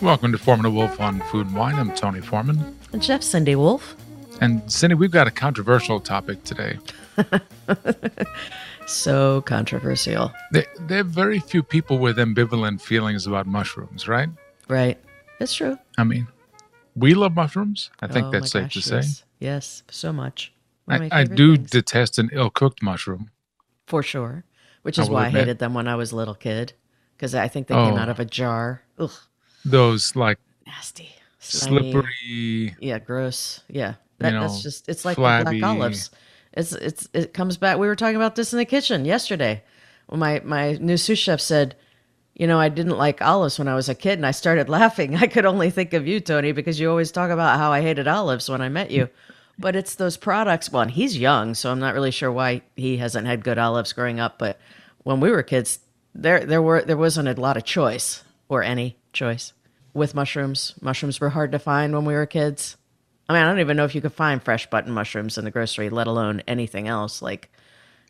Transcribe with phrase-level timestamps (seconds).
[0.00, 1.74] Welcome to Foreman and Wolf on Food and Wine.
[1.74, 2.74] I'm Tony Foreman.
[2.92, 3.96] And Chef Cindy Wolf.
[4.40, 6.78] And Cindy, we've got a controversial topic today.
[8.86, 10.32] So controversial.
[10.50, 14.28] There, there are very few people with ambivalent feelings about mushrooms, right?
[14.68, 14.98] Right.
[15.40, 15.78] It's true.
[15.96, 16.26] I mean,
[16.94, 17.90] we love mushrooms.
[18.00, 18.96] I think Oh that's safe to gosh, say.
[18.96, 19.24] Yes.
[19.38, 20.52] yes, so much.
[20.88, 21.70] I, I do things.
[21.70, 23.30] detest an ill cooked mushroom.
[23.86, 24.44] For sure.
[24.82, 26.74] Which is will why I hated them when I was a little kid.
[27.16, 27.98] Because I think they came Oh.
[27.98, 28.82] out of a jar.
[28.98, 29.10] Ugh,
[29.64, 31.14] Those like nasty.
[31.38, 31.92] slimy.
[31.92, 32.76] slippery.
[32.80, 33.60] Yeah, gross.
[33.68, 33.94] Yeah.
[34.18, 35.60] That, know, that's just it's like flabby.
[35.60, 36.10] black olives.
[36.52, 37.78] It's it's it comes back.
[37.78, 39.62] We were talking about this in the kitchen yesterday.
[40.06, 41.74] When my my new sous chef said,
[42.34, 45.16] you know, I didn't like olives when I was a kid, and I started laughing.
[45.16, 48.06] I could only think of you, Tony, because you always talk about how I hated
[48.06, 49.08] olives when I met you.
[49.58, 50.70] But it's those products.
[50.72, 53.92] Well, and he's young, so I'm not really sure why he hasn't had good olives
[53.92, 54.38] growing up.
[54.38, 54.58] But
[55.04, 55.78] when we were kids,
[56.14, 59.52] there there were there wasn't a lot of choice or any choice
[59.92, 60.74] with mushrooms.
[60.80, 62.76] Mushrooms were hard to find when we were kids.
[63.28, 65.50] I mean, I don't even know if you could find fresh button mushrooms in the
[65.50, 67.22] grocery, let alone anything else.
[67.22, 67.50] Like,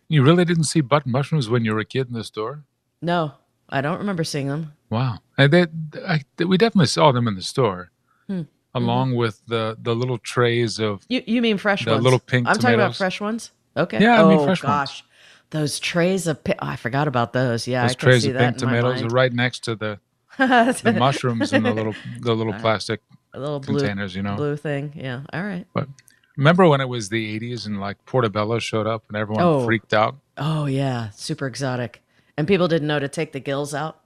[0.09, 2.65] You really didn't see button mushrooms when you were a kid in the store?
[3.01, 3.33] no,
[3.69, 4.73] I don't remember seeing them.
[4.91, 5.19] Wow.
[5.39, 5.67] And they,
[6.07, 7.91] I, we definitely saw them in the store,
[8.27, 8.43] Hmm.
[8.75, 8.85] Mm-hmm.
[8.85, 11.05] along with the, the little trays of.
[11.09, 12.03] You you mean fresh The ones?
[12.03, 13.53] little pink I'm talking about fresh ones.
[13.77, 14.01] Okay.
[14.01, 14.73] Yeah, I mean oh, fresh ones.
[14.91, 15.05] gosh,
[15.51, 17.69] those trays of oh, I forgot about those.
[17.69, 20.01] Yeah, Those I trays see of that pink tomatoes are right next to the,
[20.39, 23.01] the mushrooms and the little the little uh, plastic
[23.33, 24.35] a little blue containers, you know.
[24.37, 24.93] blue thing.
[24.97, 25.21] Yeah.
[25.33, 25.67] All right.
[25.73, 25.89] But
[26.37, 29.65] remember when it was the 80s and like Portobello showed up and everyone Oh.
[29.65, 30.17] freaked out?
[30.37, 32.03] Oh yeah, super exotic,
[32.37, 34.01] and people didn't know to take the gills out.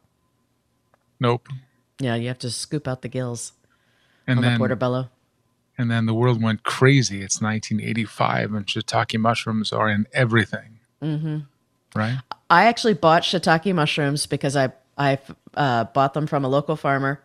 [1.21, 1.49] Nope.
[2.01, 3.53] Yeah, you have to scoop out the gills
[4.29, 5.11] And on the then portobello.
[5.77, 7.23] and then the world went crazy.
[7.23, 10.79] It's 1985 and shiitake mushrooms are in everything.
[11.03, 11.39] Mm-hmm.
[11.97, 12.19] Right?
[12.51, 15.19] I actually bought shiitake mushrooms because I I
[15.55, 17.23] uh, bought them from a local farmer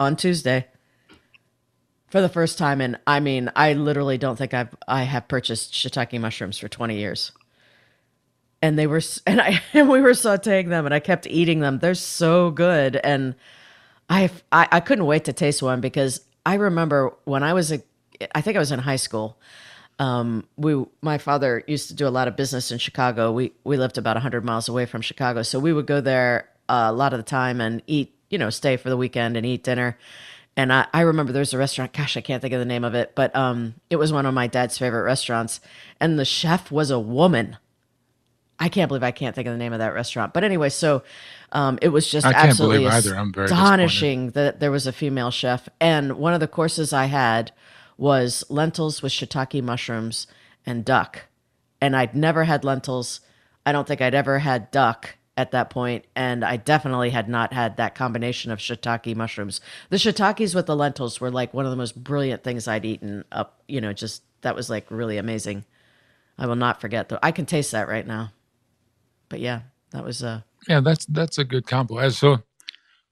[0.00, 0.66] on Tuesday
[2.08, 5.72] for the first time, and I mean, I literally don't think I've I have purchased
[5.72, 7.32] shiitake mushrooms for twenty years.
[8.64, 11.78] And they were, and I, and we were sautéing them, and I kept eating them.
[11.78, 13.34] They're so good, and
[14.08, 17.82] I, I, I couldn't wait to taste one because I remember when I was a,
[18.34, 19.38] I think I was in high school.
[19.98, 23.30] Um, we, my father used to do a lot of business in Chicago.
[23.32, 26.86] We we lived about hundred miles away from Chicago, so we would go there uh,
[26.88, 29.62] a lot of the time and eat, you know, stay for the weekend and eat
[29.62, 29.98] dinner.
[30.56, 31.92] And I, I remember there was a restaurant.
[31.92, 34.34] Gosh, I can't think of the name of it, but um, it was one of
[34.34, 35.60] my dad's favorite restaurants,
[36.00, 37.56] and the chef was a woman.
[38.58, 40.32] I can't believe I can't think of the name of that restaurant.
[40.32, 41.02] But anyway, so
[41.52, 43.16] um, it was just I absolutely believe either.
[43.16, 45.68] I'm very astonishing that there was a female chef.
[45.80, 47.52] And one of the courses I had
[47.96, 50.26] was lentils with shiitake mushrooms
[50.64, 51.26] and duck.
[51.80, 53.20] And I'd never had lentils.
[53.66, 57.54] I don't think I'd ever had duck at that point, and I definitely had not
[57.54, 59.60] had that combination of shiitake mushrooms.
[59.88, 63.24] The shiitakes with the lentils were like one of the most brilliant things I'd eaten
[63.32, 63.62] up.
[63.66, 65.64] You know, just that was like really amazing.
[66.38, 67.18] I will not forget though.
[67.22, 68.32] I can taste that right now.
[69.28, 71.98] But yeah, that was uh Yeah, that's that's a good combo.
[71.98, 72.42] As so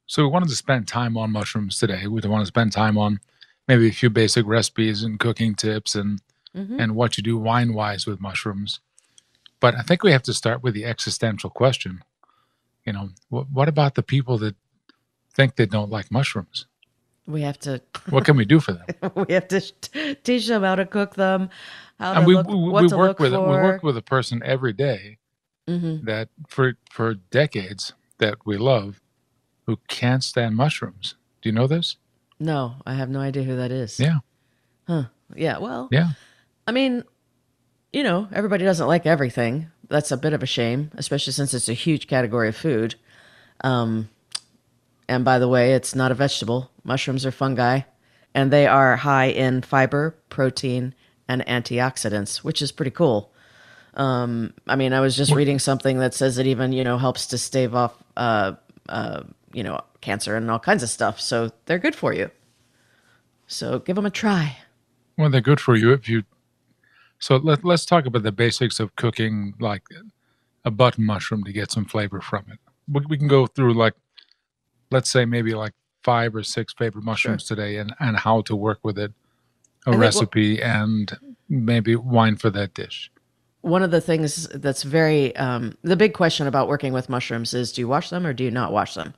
[0.07, 2.07] so we wanted to spend time on mushrooms today.
[2.07, 3.21] We want to spend time on
[3.69, 6.21] maybe a few basic recipes and cooking tips and
[6.55, 6.81] mm-hmm.
[6.81, 8.81] and what you do wine wise with mushrooms.
[9.61, 12.03] But I think we have to start with the existential question.
[12.87, 14.57] You know, what, what about the people that
[15.35, 16.67] think they don't like mushrooms?
[17.31, 17.81] we have to
[18.11, 18.87] What can we do for them?
[19.29, 21.51] we have to t- teach them how to cook them,
[21.99, 23.47] how to and we look, we, what we to work with for.
[23.47, 25.19] we work with a person every day
[25.69, 26.05] Mhm.
[26.05, 29.01] that for for decades that we love
[29.67, 31.15] who can't stand mushrooms.
[31.43, 31.97] Do you know this?
[32.39, 34.01] No, I have no idea who that is.
[34.01, 34.19] Yeah.
[34.87, 35.05] Huh.
[35.35, 36.11] Yeah, well, Yeah.
[36.67, 37.05] I mean,
[37.93, 39.69] you know, everybody doesn't like everything.
[39.89, 42.95] That's a bit of a shame, especially since it's a huge category of food.
[43.63, 44.09] Um,
[45.09, 46.71] and by the way, it's not a vegetable.
[46.85, 47.81] Mushrooms are fungi,
[48.35, 50.95] and they are high in fiber, protein,
[51.29, 53.33] and antioxidants, which is pretty cool.
[53.95, 57.27] Um, I mean, I was just reading something that says it even, you know, helps
[57.29, 58.53] to stave off, uh,
[58.89, 59.23] uh,
[59.53, 61.21] you know, cancer and all kinds of stuff.
[61.21, 62.31] So they're good for you.
[63.47, 64.59] So give them a try.
[65.19, 66.23] Well, they're good for you if you.
[67.19, 69.83] So let, let's talk about the basics of cooking, like
[70.65, 72.59] a button mushroom to get some flavor from it.
[72.89, 73.95] We, we can go through, like,
[74.91, 75.73] let's say maybe like
[76.03, 79.13] five or six favorite mushrooms today and, and how to work with it,
[79.87, 83.11] a think what- recipe, and maybe wine for that dish.
[83.63, 87.73] One of the things that's very um, the big question about working with mushrooms is
[87.73, 89.15] do you wash them or do you not wash them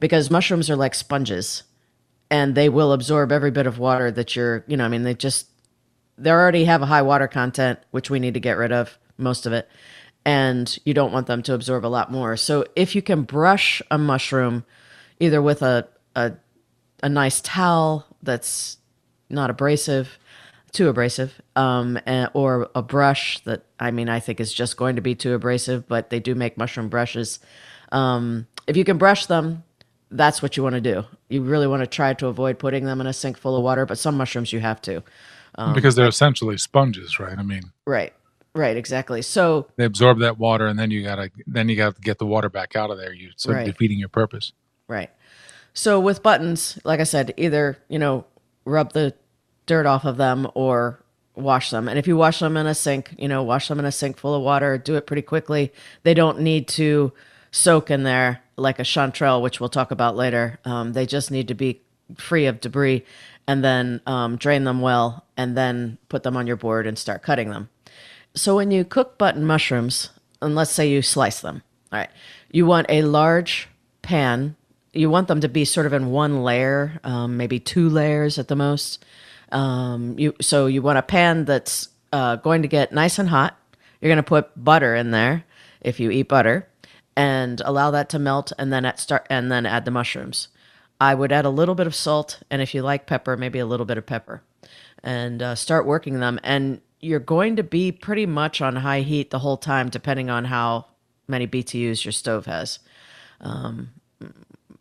[0.00, 1.64] because mushrooms are like sponges
[2.30, 5.14] and they will absorb every bit of water that you're you know i mean they
[5.14, 5.48] just
[6.16, 9.46] they already have a high water content which we need to get rid of most
[9.46, 9.68] of it
[10.24, 12.36] and you don't want them to absorb a lot more.
[12.36, 14.64] So if you can brush a mushroom
[15.18, 16.32] either with a, a,
[17.02, 18.78] a nice towel that's
[19.28, 20.18] not abrasive,
[20.72, 24.96] too abrasive, um, and, or a brush that I mean I think is just going
[24.96, 27.38] to be too abrasive, but they do make mushroom brushes.
[27.90, 29.64] Um, if you can brush them,
[30.10, 31.04] that's what you want to do.
[31.28, 33.86] You really want to try to avoid putting them in a sink full of water,
[33.86, 35.02] but some mushrooms you have to.
[35.56, 37.38] Um, because they're essentially sponges, right?
[37.38, 38.12] I mean, right.
[38.54, 39.22] Right, exactly.
[39.22, 42.26] So they absorb that water, and then you gotta then you got to get the
[42.26, 43.14] water back out of there.
[43.14, 43.64] You so right.
[43.64, 44.52] defeating your purpose.
[44.88, 45.10] Right.
[45.72, 48.26] So with buttons, like I said, either you know
[48.66, 49.14] rub the
[49.66, 50.98] dirt off of them or
[51.34, 51.88] wash them.
[51.88, 54.18] And if you wash them in a sink, you know, wash them in a sink
[54.18, 54.76] full of water.
[54.78, 55.72] Do it pretty quickly.
[56.02, 57.12] They don't need to
[57.50, 60.58] soak in there like a chanterelle, which we'll talk about later.
[60.64, 61.80] Um, they just need to be
[62.16, 63.04] free of debris,
[63.46, 67.22] and then um, drain them well, and then put them on your board and start
[67.22, 67.68] cutting them.
[68.34, 70.10] So when you cook button mushrooms,
[70.40, 72.10] and let's say you slice them, all right,
[72.50, 73.68] you want a large
[74.02, 74.56] pan.
[74.92, 78.48] You want them to be sort of in one layer, um, maybe two layers at
[78.48, 79.04] the most.
[79.52, 83.56] Um, you so you want a pan that's uh, going to get nice and hot.
[84.00, 85.44] You're going to put butter in there
[85.80, 86.68] if you eat butter,
[87.16, 90.48] and allow that to melt, and then at start and then add the mushrooms.
[91.00, 93.66] I would add a little bit of salt, and if you like pepper, maybe a
[93.66, 94.42] little bit of pepper,
[95.02, 96.38] and uh, start working them.
[96.42, 100.44] And you're going to be pretty much on high heat the whole time, depending on
[100.44, 100.86] how
[101.26, 102.78] many BTUs your stove has.
[103.40, 103.90] Um,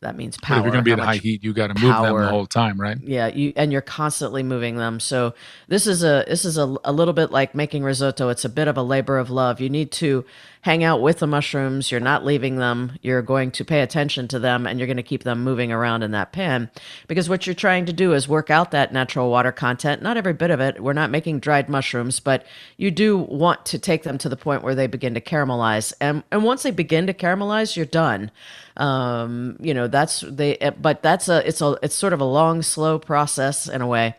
[0.01, 0.57] that means power.
[0.57, 2.27] But if you're going to be in high heat, you got to move them the
[2.27, 2.97] whole time, right?
[3.01, 4.99] Yeah, you and you're constantly moving them.
[4.99, 5.35] So
[5.67, 8.29] this is a this is a, a little bit like making risotto.
[8.29, 9.61] It's a bit of a labor of love.
[9.61, 10.25] You need to
[10.61, 11.91] hang out with the mushrooms.
[11.91, 12.97] You're not leaving them.
[13.01, 16.03] You're going to pay attention to them and you're going to keep them moving around
[16.03, 16.69] in that pan
[17.07, 20.01] because what you're trying to do is work out that natural water content.
[20.01, 20.81] Not every bit of it.
[20.81, 22.45] We're not making dried mushrooms, but
[22.77, 25.93] you do want to take them to the point where they begin to caramelize.
[25.99, 28.29] And and once they begin to caramelize, you're done.
[28.77, 32.61] Um, you know, that's they but that's a it's a it's sort of a long
[32.61, 34.15] slow process in a way.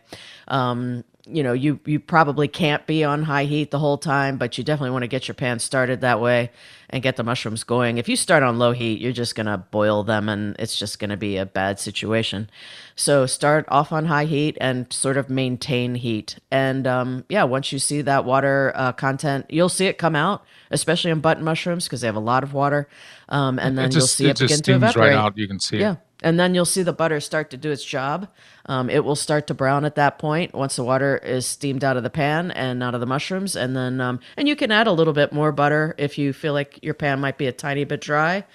[0.49, 4.57] Um, you know, you you probably can't be on high heat the whole time, but
[4.57, 6.51] you definitely want to get your pan started that way
[6.89, 7.97] and get the mushrooms going.
[7.97, 10.99] If you start on low heat, you're just going to boil them and it's just
[10.99, 12.49] going to be a bad situation.
[12.95, 16.37] So start off on high heat and sort of maintain heat.
[16.51, 20.43] And um, yeah, once you see that water uh, content, you'll see it come out,
[20.71, 22.89] especially on button mushrooms because they have a lot of water.
[23.29, 25.11] Um, and then just, you'll see it, it begin to evaporate.
[25.11, 25.37] right out.
[25.37, 25.93] You can see yeah.
[25.93, 25.97] it.
[26.23, 28.29] And then you'll see the butter start to do its job.
[28.65, 31.97] Um, it will start to brown at that point once the water is steamed out
[31.97, 33.55] of the pan and out of the mushrooms.
[33.55, 36.53] And then, um, and you can add a little bit more butter if you feel
[36.53, 38.45] like your pan might be a tiny bit dry.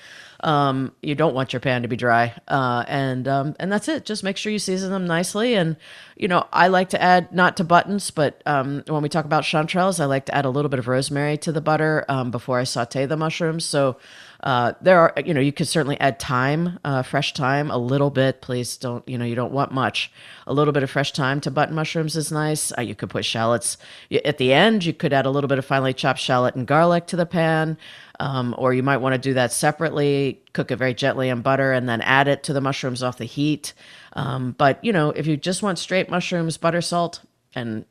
[0.41, 4.05] Um, you don't want your pan to be dry, uh, and um, and that's it.
[4.05, 5.55] Just make sure you season them nicely.
[5.55, 5.76] And
[6.17, 9.43] you know, I like to add not to buttons, but um, when we talk about
[9.43, 12.61] chanterelles, I like to add a little bit of rosemary to the butter um, before
[12.61, 13.64] I saute the mushrooms.
[13.64, 13.97] So
[14.40, 18.11] uh, there are, you know, you could certainly add thyme, uh, fresh thyme, a little
[18.11, 18.40] bit.
[18.40, 20.12] Please don't, you know, you don't want much.
[20.46, 22.73] A little bit of fresh thyme to button mushrooms is nice.
[22.76, 23.79] Uh, you could put shallots
[24.25, 24.85] at the end.
[24.85, 27.76] You could add a little bit of finely chopped shallot and garlic to the pan,
[28.20, 30.40] um, or you might want to do that separately.
[30.52, 33.25] Cook it very gently in butter and then add it to the mushrooms off the
[33.25, 33.75] heat.
[34.12, 37.23] Um, but you know, if you just want straight mushrooms, butter, salt,
[37.56, 37.85] and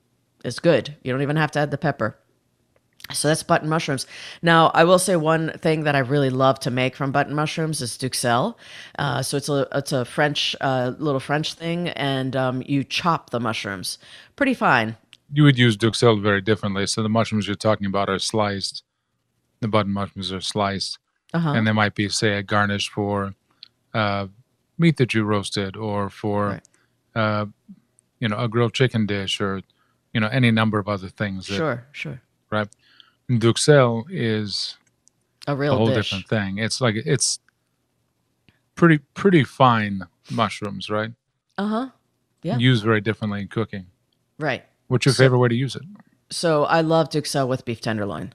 [0.45, 0.95] it's good.
[1.03, 2.17] You don't even have to add the pepper.
[3.13, 4.05] So that's button mushrooms.
[4.41, 7.81] Now, I will say one thing that I really love to make from button mushrooms
[7.81, 8.55] is duxelles.
[8.99, 13.29] Uh, so it's a it's a French uh, little French thing, and um, you chop
[13.29, 13.97] the mushrooms
[14.35, 14.97] pretty fine.
[15.31, 16.85] You would use duxelles very differently.
[16.87, 18.83] So the mushrooms you're talking about are sliced.
[19.61, 20.99] The button mushrooms are sliced,
[21.33, 21.53] uh-huh.
[21.53, 23.33] and they might be, say, a garnish for
[23.93, 24.27] uh,
[24.77, 26.63] meat that you roasted, or for right.
[27.15, 27.45] Uh,
[28.19, 29.61] you know a grilled chicken dish, or
[30.13, 31.47] you know any number of other things.
[31.47, 32.21] That, sure, sure.
[32.51, 32.67] Right
[33.29, 34.77] Duxelles is
[35.47, 36.09] a real a whole dish.
[36.09, 36.57] different thing.
[36.59, 37.39] It's like it's
[38.75, 41.11] pretty pretty fine mushrooms, right?
[41.57, 41.89] Uh huh.
[42.43, 42.57] Yeah.
[42.57, 43.87] Used very differently in cooking.
[44.39, 44.63] Right.
[44.87, 45.81] What's your so, favorite way to use it?
[46.29, 48.33] So I love Duxelles with beef tenderloin.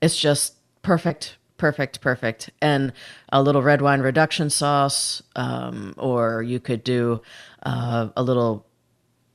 [0.00, 2.50] It's just perfect, perfect, perfect.
[2.62, 2.92] And
[3.32, 7.22] a little red wine reduction sauce, um, or you could do
[7.64, 8.66] uh, a little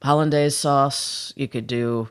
[0.01, 1.33] hollandaise sauce.
[1.35, 2.09] You could do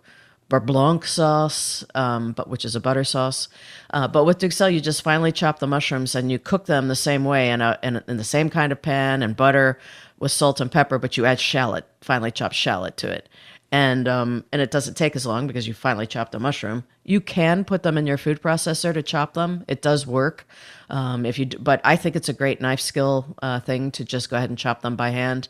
[0.53, 3.49] beurre blanc sauce, um, but which is a butter sauce.
[3.91, 6.97] Uh, but with duxelles, you just finely chop the mushrooms and you cook them the
[6.97, 9.79] same way in, a, in, in the same kind of pan and butter
[10.19, 13.29] with salt and pepper, but you add shallot, finely chopped shallot to it.
[13.73, 16.85] And um, and it doesn't take as long because you finely chop the mushroom.
[17.05, 19.65] You can put them in your food processor to chop them.
[19.67, 20.47] It does work.
[20.91, 24.05] Um, if you, do, but I think it's a great knife skill uh, thing to
[24.05, 25.49] just go ahead and chop them by hand.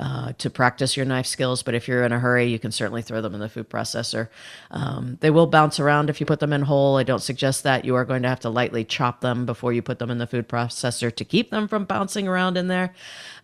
[0.00, 1.62] Uh, to practice your knife skills.
[1.62, 4.28] But if you're in a hurry, you can certainly throw them in the food processor.
[4.70, 6.96] Um, they will bounce around if you put them in whole.
[6.96, 7.84] I don't suggest that.
[7.84, 10.26] You are going to have to lightly chop them before you put them in the
[10.26, 12.94] food processor to keep them from bouncing around in there.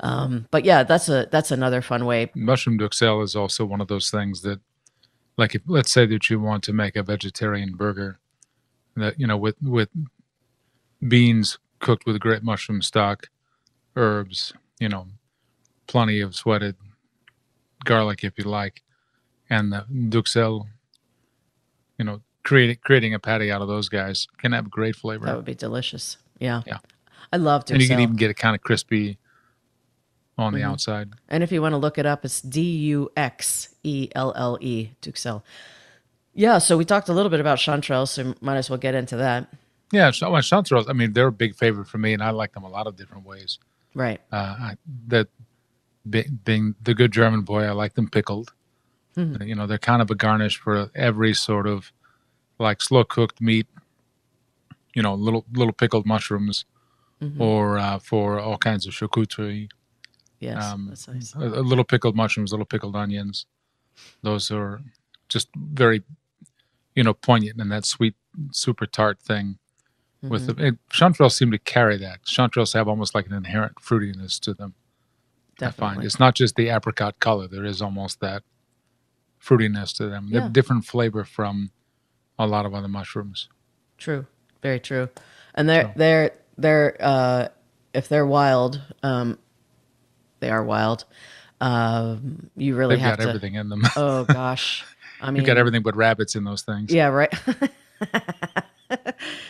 [0.01, 2.31] Um, but yeah, that's a that's another fun way.
[2.35, 4.61] Mushroom duxelle is also one of those things that,
[5.37, 8.19] like, if let's say that you want to make a vegetarian burger,
[8.97, 9.89] that you know with with
[11.07, 13.29] beans cooked with great mushroom stock,
[13.97, 15.07] herbs, you know,
[15.91, 16.77] plenty of sweated
[17.85, 18.83] garlic if you like,
[19.51, 20.67] and the duxelle,
[21.99, 25.27] you know, creating creating a patty out of those guys can have great flavor.
[25.27, 26.17] That would be delicious.
[26.39, 26.63] Yeah.
[26.65, 26.79] Yeah.
[27.33, 27.73] I love duxelle.
[27.73, 29.19] and you can even get it kind of crispy
[30.39, 31.11] on the outside.
[31.29, 34.59] And if you want to look it up, it's D U X E L L
[34.61, 35.43] E, Duxelle.
[36.33, 39.17] Yeah, so we talked a little bit about chanterelles, so might as well get into
[39.17, 39.53] that.
[39.93, 40.89] Yeah, so well, chanterelles.
[40.89, 42.97] I mean, they're a big favorite for me, and I like them a lot of
[42.97, 43.59] different ways.
[43.95, 44.21] Right.
[44.31, 44.77] Uh, I,
[45.09, 45.29] that
[46.09, 48.53] being the good German boy, I like them pickled.
[49.17, 49.47] Mhm.
[49.47, 51.93] You know, they're kind of a garnish for every sort of
[52.59, 53.67] like slow cooked meat.
[54.95, 56.65] You know, little little pickled mushrooms,
[57.23, 57.41] Mhm.
[57.41, 59.69] or uh, for all kinds of charcuterie.
[60.41, 61.35] Yes, Um, that's nice.
[61.35, 63.47] a, a little pickled mushrooms, little pickled onions.
[64.23, 64.81] Those are
[65.29, 66.03] just very,
[66.95, 68.15] you know, poignant and that sweet,
[68.53, 69.59] super tart thing.
[70.23, 70.57] With Mhm.
[70.57, 72.23] the it, chanterelles seem to carry that.
[72.25, 74.75] Chanterelles have almost like an inherent fruitiness to them.
[75.63, 77.47] I find it's not just the apricot color.
[77.49, 78.43] There is almost that
[79.43, 80.29] fruitiness to them.
[80.31, 80.43] They Yeah.
[80.45, 81.71] have different flavor from
[82.39, 83.49] a lot of other mushrooms.
[83.99, 84.27] True.
[84.63, 85.09] Very true.
[85.55, 87.49] And they're So- they're they're uh
[87.95, 89.39] if they're wild, um
[90.41, 91.05] they are wild.
[91.61, 93.83] Um you really They've have got to everything in them.
[93.97, 94.85] Oh gosh.
[95.21, 96.93] I mean You've got everything but rabbits in those things.
[96.93, 97.33] Yeah, right.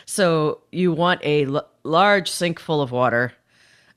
[0.07, 3.33] so you want a l- large sink full of water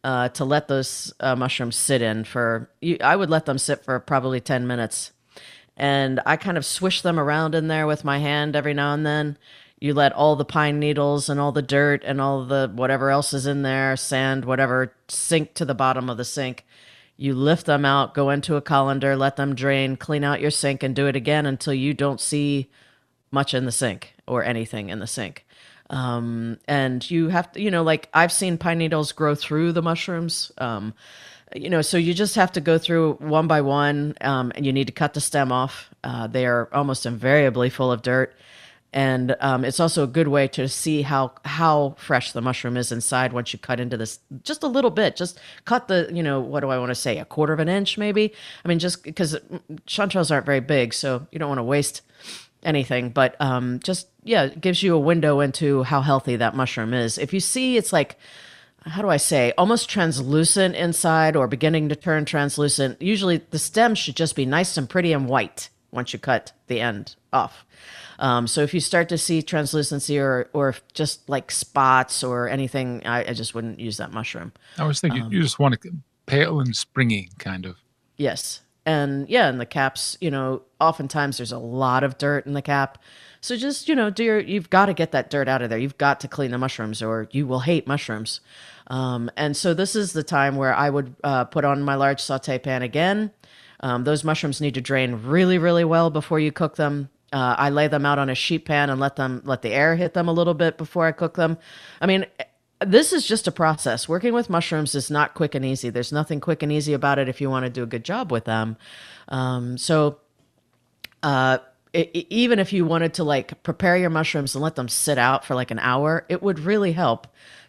[0.03, 2.69] uh, to let those uh, mushrooms sit in for.
[2.81, 5.12] You, I would let them sit for probably ten minutes,
[5.77, 9.05] and I kind of swish them around in there with my hand every now and
[9.05, 9.38] then.
[9.79, 13.33] You let all the pine needles and all the dirt and all the whatever else
[13.33, 16.65] is in there, sand, whatever, sink to the bottom of the sink.
[17.17, 20.83] You lift them out, go into a colander, let them drain, clean out your sink,
[20.83, 22.72] and do it again until you don't see
[23.29, 25.45] much in the sink or anything in the sink.
[25.94, 29.84] Um, and you have to, you know, like I've seen pine needles grow through the
[29.84, 30.52] mushrooms.
[30.58, 30.96] Um,
[31.56, 34.74] you know, so you just have to go through one by one, um, and you
[34.74, 35.92] need to cut the stem off.
[36.04, 38.36] Uh, they are almost invariably full of dirt,
[38.92, 42.92] and um, it's also a good way to see how how fresh the mushroom is
[42.92, 45.16] inside once you cut into this just a little bit.
[45.16, 47.70] Just cut the, you know, what do I want to say, a quarter of an
[47.70, 48.34] inch maybe.
[48.66, 49.38] I mean, just because
[49.86, 52.02] chanterelles aren't very big, so you don't want to waste
[52.64, 56.94] anything, but um, just yeah, it gives you a window into how healthy that mushroom
[56.94, 57.18] is.
[57.18, 58.18] If you see it's like,
[58.86, 63.96] how do I say, almost translucent inside or beginning to turn translucent, usually the stem
[63.96, 67.65] should just be nice and pretty and white once you cut the end off.
[68.20, 73.06] Um, so if you start to see translucency or or just like spots or anything,
[73.06, 74.53] I, I just wouldn't use that mushroom.
[74.77, 75.92] I was thinking you, Um, you just want to
[76.25, 77.77] pale and springy, kind of.
[78.18, 78.62] Yes.
[78.86, 82.62] And yeah, and the caps, you know, oftentimes there's a lot of dirt in the
[82.62, 82.98] cap.
[83.44, 85.78] So just, you know, do your, you've got to get that dirt out of there.
[85.78, 88.40] You've got to clean the mushrooms or you will hate mushrooms.
[88.88, 92.22] Um, and so this is the time where I would uh, put on my large
[92.22, 93.32] saute pan again.
[93.82, 97.10] Um, those mushrooms need to drain really, really well before you cook them.
[97.34, 99.98] Uh, I lay them out on a sheet pan and let them let the air
[99.98, 101.58] hit them a little bit before I cook them.
[102.00, 102.26] I mean,
[102.80, 104.08] this is just a process.
[104.08, 105.90] Working with mushrooms is not quick and easy.
[105.90, 108.32] There's nothing quick and easy about it if you want to do a good job
[108.32, 108.78] with them.
[109.28, 110.20] Um, so,
[111.22, 111.58] uh,
[111.94, 115.46] e- even if you wanted to like prepare your mushrooms and let them sit out
[115.46, 117.28] for like an hour, it would really help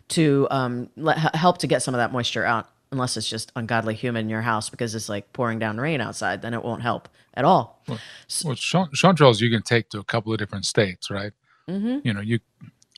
[0.08, 2.68] to um, let, help to get some of that moisture out.
[2.92, 6.42] Unless it's just ungodly humid in your house because it's like pouring down rain outside,
[6.42, 7.82] then it won't help at all.
[7.88, 11.32] Well, chan- chanterelles you can take to a couple of different states, right?
[11.68, 12.06] Mm-hmm.
[12.06, 12.38] You know, you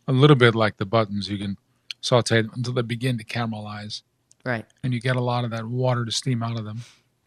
[0.07, 1.57] a little bit like the buttons, you can
[2.03, 4.03] saute them until they begin to caramelize,
[4.45, 4.67] Right.
[4.85, 6.81] and you get a lot of that water to steam out of them.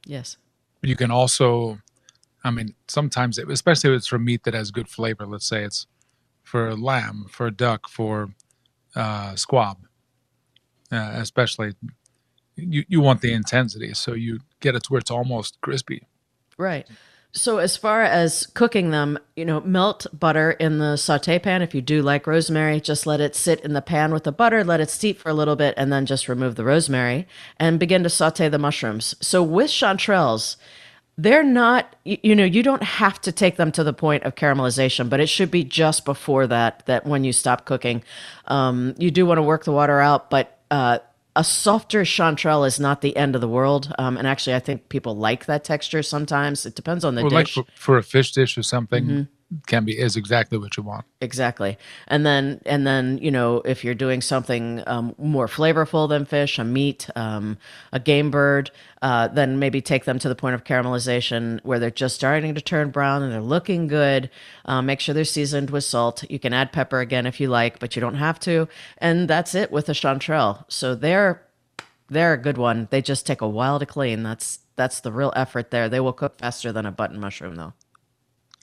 [0.05, 0.37] Yes.
[0.79, 1.79] But you can also,
[2.43, 5.25] I mean, sometimes, especially if it's for meat that has good flavor.
[5.25, 5.87] Let's say it's
[6.43, 8.29] for lamb, for duck, for
[8.95, 9.77] uh, squab,
[10.91, 11.73] uh, especially.
[12.55, 16.03] You, you want the intensity, so you get it to where it's almost crispy.
[16.57, 16.85] Right.
[17.31, 21.61] So as far as cooking them, you know, melt butter in the saute pan.
[21.61, 24.63] If you do like rosemary, just let it sit in the pan with the butter,
[24.63, 27.27] let it steep for a little bit, and then just remove the rosemary
[27.57, 29.15] and begin to saute the mushrooms.
[29.21, 30.55] So with chanterelles,
[31.21, 35.09] they're not you, know you don't have to take them to the point of caramelization
[35.09, 38.01] but it should be just before that that when you stop cooking
[38.47, 40.99] um, you do want to work the water out but uh,
[41.35, 43.93] a softer chanterelle is not the end of the world.
[43.97, 46.65] Um, and actually, I think people like that texture sometimes.
[46.65, 49.27] It depends on the Well, like for, for a fish dish or something,
[49.65, 51.05] can be is exactly what you want.
[51.21, 51.77] Exactly.
[52.07, 56.59] And then, and then, you know, if you're doing something um, more flavorful than fish,
[56.59, 57.57] a meat, um,
[57.91, 58.69] a game bird,
[59.01, 62.61] uh, then maybe take them to the point of caramelization where they're just starting to
[62.61, 64.29] turn brown and they're looking good.
[64.65, 66.23] Uh, make sure they're seasoned with salt.
[66.29, 68.67] You can add pepper again if you like, but you don't have to.
[68.99, 70.65] And that's it with a chanterelle.
[70.67, 71.43] So they're
[72.09, 72.87] they're a good one.
[72.89, 74.23] They just take a while to clean.
[74.23, 75.89] That's that's the real effort there.
[75.89, 77.73] They will cook faster than a button mushroom, though.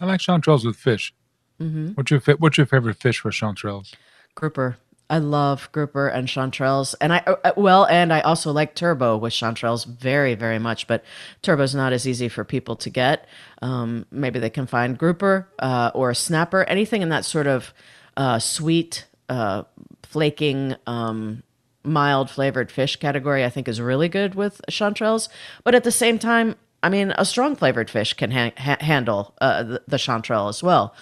[0.01, 1.15] I like chanterelles with fish.
[1.61, 1.93] Mm-hmm.
[1.93, 3.95] What's your What's your favorite fish for chanterelles?
[4.35, 4.77] Grouper.
[5.09, 9.33] I love grouper and chanterelles, and I uh, well, and I also like turbot with
[9.33, 10.89] chanterelles very, very much.
[10.89, 11.05] But
[11.43, 13.27] turbot's not as easy for people to get.
[13.63, 17.73] Um, maybe they can find grouper uh, or a snapper, anything in that sort of
[18.17, 19.63] uh, sweet, uh,
[20.03, 21.45] flaking, um,
[21.85, 23.45] mild flavored fish category.
[23.45, 25.29] I think is really good with chanterelles.
[25.63, 26.57] But at the same time,
[26.87, 30.63] I mean, a strong flavored fish can ha- ha- handle uh, the, the chanterelle as
[30.63, 30.95] well.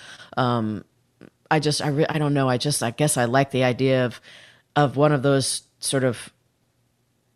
[1.51, 2.49] I just I re- I don't know.
[2.49, 4.21] I just I guess I like the idea of
[4.75, 6.33] of one of those sort of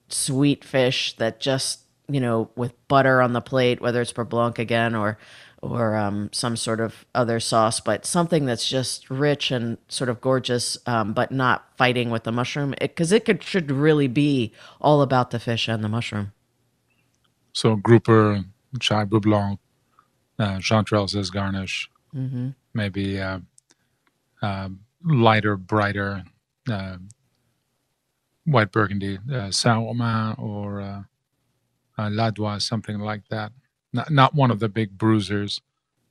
[0.08, 4.94] sweet fish that just you know with butter on the plate, whether it's blanc again
[4.94, 5.18] or
[5.60, 10.22] or um, some sort of other sauce, but something that's just rich and sort of
[10.22, 15.02] gorgeous, um, but not fighting with the mushroom because it, could should really be all
[15.02, 16.32] about the fish and the mushroom.
[17.52, 18.44] So grouper,
[18.80, 19.60] chai bleu blanc,
[20.38, 21.90] uh, chanterelles as garnish.
[22.14, 22.50] Mm-hmm.
[22.74, 23.40] Maybe uh,
[24.40, 24.68] uh,
[25.04, 26.24] lighter, brighter
[26.70, 26.98] uh,
[28.44, 31.02] white burgundy, uh, Saint-Romain or uh,
[31.98, 33.52] uh, Ladoix, something like that.
[33.92, 35.60] Not, not one of the big bruisers,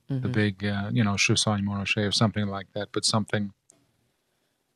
[0.10, 3.52] the big, uh, you know, Chassagne Montrachet or something like that, but something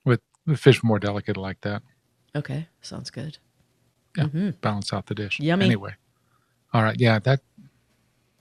[0.03, 1.83] with the fish more delicate like that.
[2.35, 3.37] Okay, sounds good.
[4.17, 5.39] Yeah, balance out the dish.
[5.39, 5.65] Yummy.
[5.65, 5.95] Anyway,
[6.73, 7.41] all right, yeah, that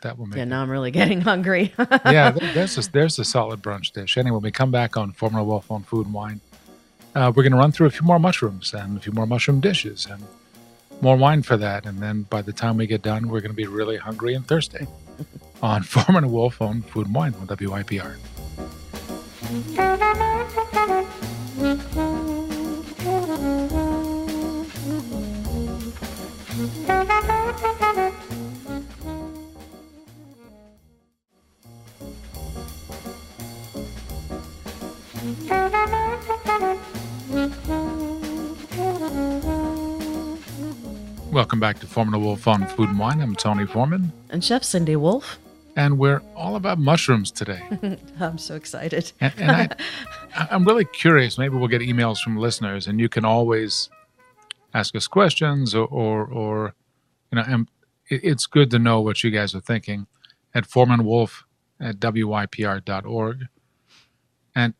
[0.02, 1.72] that will make Yeah, it now I'm really getting hungry.
[2.06, 4.16] yeah, there's a, there's a solid brunch dish.
[4.16, 6.40] Anyway, when we come back on Foreman and Wolf on Food and Wine,
[7.14, 9.60] uh, we're going to run through a few more mushrooms and a few more mushroom
[9.60, 10.22] dishes and
[11.02, 11.84] more wine for that.
[11.86, 14.46] And then by the time we get done, we're going to be really hungry and
[14.46, 14.86] thirsty
[15.62, 18.16] on Foreman and Wolf on Food and Wine on WYPR.
[41.30, 43.20] Welcome back to Foreman and Wolf on Food and Wine.
[43.20, 45.38] I'm Tony Foreman, and Chef Cindy Wolf.
[45.76, 47.62] and we're all about mushrooms today.
[48.20, 49.12] I'm so excited.
[49.20, 49.50] And, and
[50.34, 51.38] I, I'm really curious.
[51.38, 53.88] Maybe we'll get emails from listeners, and you can always
[54.74, 56.74] ask us questions, or, or, or
[57.30, 57.68] you know, and
[58.08, 60.06] it, it's good to know what you guys are thinking
[60.54, 61.44] at Foreman Wolf
[61.80, 63.46] at wypr.org.
[64.54, 64.74] And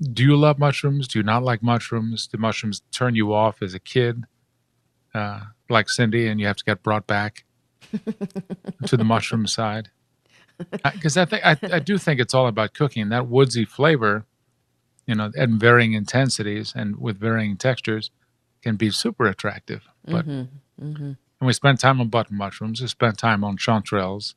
[0.00, 1.08] do you love mushrooms?
[1.08, 2.26] Do you not like mushrooms?
[2.26, 4.24] Do mushrooms turn you off as a kid,
[5.14, 7.44] uh, like Cindy, and you have to get brought back
[8.86, 9.90] to the mushroom side?
[10.58, 13.08] Because I think I, I do think it's all about cooking.
[13.08, 14.24] That woodsy flavor,
[15.06, 18.10] you know, at varying intensities and with varying textures,
[18.64, 19.82] can be super attractive.
[20.04, 22.80] But and we spent time on button mushrooms.
[22.80, 24.34] We spent time on chanterelles.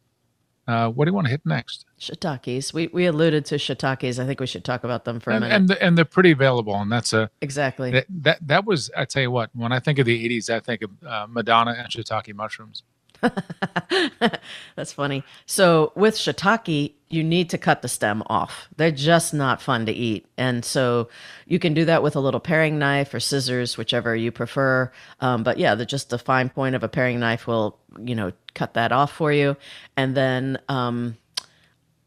[0.67, 1.85] Uh, what do you want to hit next?
[1.97, 2.73] Shiitakes.
[2.73, 4.19] We we alluded to shiitakes.
[4.19, 5.55] I think we should talk about them for a minute.
[5.55, 7.91] and, the, and they're pretty available, and that's a exactly.
[7.91, 9.49] that, that that was I tell you what.
[9.53, 12.83] When I think of the '80s, I think of uh, Madonna and shiitake mushrooms.
[14.75, 15.23] That's funny.
[15.45, 18.67] So with shiitake, you need to cut the stem off.
[18.75, 20.25] They're just not fun to eat.
[20.37, 21.09] And so
[21.45, 24.91] you can do that with a little paring knife or scissors, whichever you prefer.
[25.21, 28.33] Um, but yeah, the, just the fine point of a paring knife will, you know,
[28.53, 29.55] cut that off for you.
[29.95, 31.17] And then um,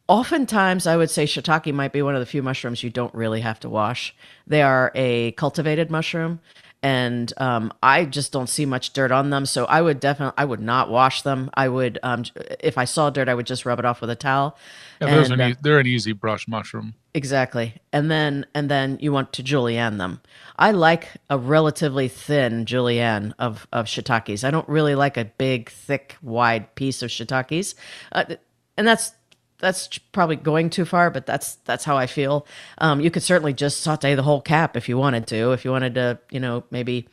[0.08, 3.40] oftentimes I would say shiitake might be one of the few mushrooms you don't really
[3.40, 4.14] have to wash.
[4.46, 6.40] They are a cultivated mushroom
[6.82, 9.44] and um, I just don't see much dirt on them.
[9.44, 11.50] So I would definitely, I would not wash them.
[11.54, 12.24] I would, um,
[12.60, 14.56] if I saw dirt, I would just rub it off with a towel.
[15.00, 16.94] Yeah, And, are uh, an e- they're an easy brush mushroom.
[17.12, 17.74] Exactly.
[17.92, 20.20] And then and then you want to julienne them.
[20.58, 24.44] I like a relatively thin julienne of of shiitakes.
[24.44, 27.74] I don't really like a big, thick, wide piece of shiitakes.
[28.12, 28.36] Uh,
[28.76, 29.12] and that's
[29.60, 32.46] that's probably going too far, but that's that's how I feel.
[32.78, 35.52] Um, you could certainly just saute the whole cap if you wanted to.
[35.52, 37.08] If you wanted to, you know, maybe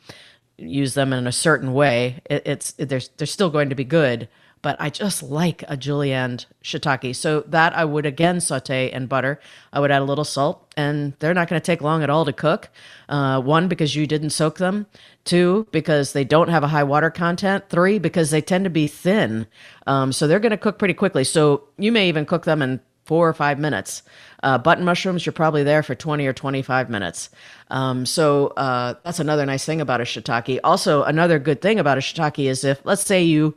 [0.56, 4.28] use them in a certain way, it, it's they're they're still going to be good.
[4.62, 7.14] But I just like a julienne shiitake.
[7.14, 9.40] So that I would again saute in butter.
[9.72, 12.24] I would add a little salt, and they're not going to take long at all
[12.24, 12.70] to cook.
[13.08, 14.86] Uh, one, because you didn't soak them.
[15.24, 17.68] Two, because they don't have a high water content.
[17.68, 19.46] Three, because they tend to be thin.
[19.86, 21.24] Um, so they're going to cook pretty quickly.
[21.24, 24.02] So you may even cook them in four or five minutes.
[24.42, 27.30] Uh, button mushrooms, you're probably there for 20 or 25 minutes.
[27.70, 30.60] Um, so uh, that's another nice thing about a shiitake.
[30.62, 33.54] Also, another good thing about a shiitake is if, let's say, you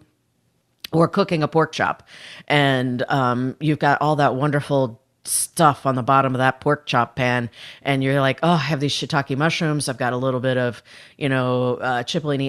[0.91, 2.07] were cooking a pork chop.
[2.47, 7.15] And um, you've got all that wonderful stuff on the bottom of that pork chop
[7.15, 7.47] pan
[7.83, 9.87] and you're like oh i have these shiitake mushrooms.
[9.87, 10.81] I've got a little bit of
[11.15, 12.03] you know uh,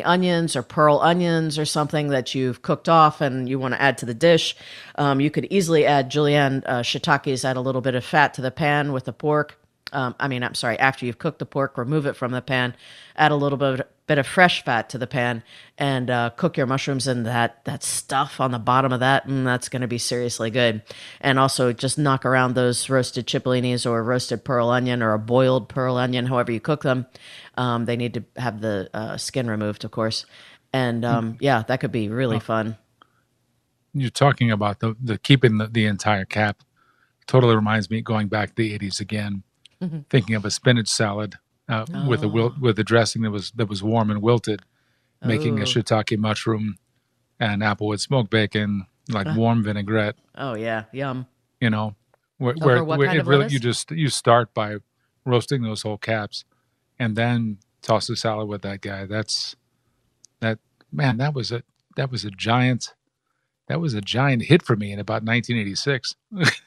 [0.04, 3.98] onions or pearl onions or something that you've cooked off and you want to add
[3.98, 4.56] to the dish.
[4.94, 8.40] Um, you could easily add julienne uh, shiitakes add a little bit of fat to
[8.40, 9.58] the pan with the pork
[9.92, 12.74] um, I mean, I'm sorry, after you've cooked the pork, remove it from the pan,
[13.16, 15.42] add a little bit, bit of fresh fat to the pan,
[15.76, 19.26] and uh, cook your mushrooms in that, that stuff on the bottom of that.
[19.26, 20.82] And that's going to be seriously good.
[21.20, 25.68] And also just knock around those roasted cipollinis or roasted pearl onion or a boiled
[25.68, 27.06] pearl onion, however you cook them.
[27.56, 30.24] Um, they need to have the uh, skin removed, of course.
[30.72, 32.78] And um, yeah, that could be really fun.
[33.92, 36.62] You're talking about the, the keeping the, the entire cap.
[37.26, 39.42] Totally reminds me going back to the 80s again
[39.82, 40.00] mm-hmm.
[40.08, 41.36] thinking of a spinach salad
[41.68, 42.08] uh, oh.
[42.08, 42.60] with a wil- oh.
[42.60, 44.62] with a dressing that was that was warm and wilted,
[45.24, 45.64] making a oh.
[45.64, 46.78] shiitake mushroom
[47.38, 49.34] and applewood smoked bacon, like uh.
[49.36, 50.16] warm vinaigrette.
[50.36, 51.26] Oh yeah, yum.
[51.60, 51.94] You know,
[52.38, 53.52] where, where, where it really lettuce?
[53.52, 54.76] you just you start by
[55.24, 56.44] roasting those whole caps,
[56.98, 59.06] and then toss the salad with that guy.
[59.06, 59.56] That's
[60.40, 60.58] that
[60.90, 61.18] man.
[61.18, 61.62] That was a
[61.96, 62.94] that was a giant
[63.68, 66.16] that was a giant hit for me in about 1986.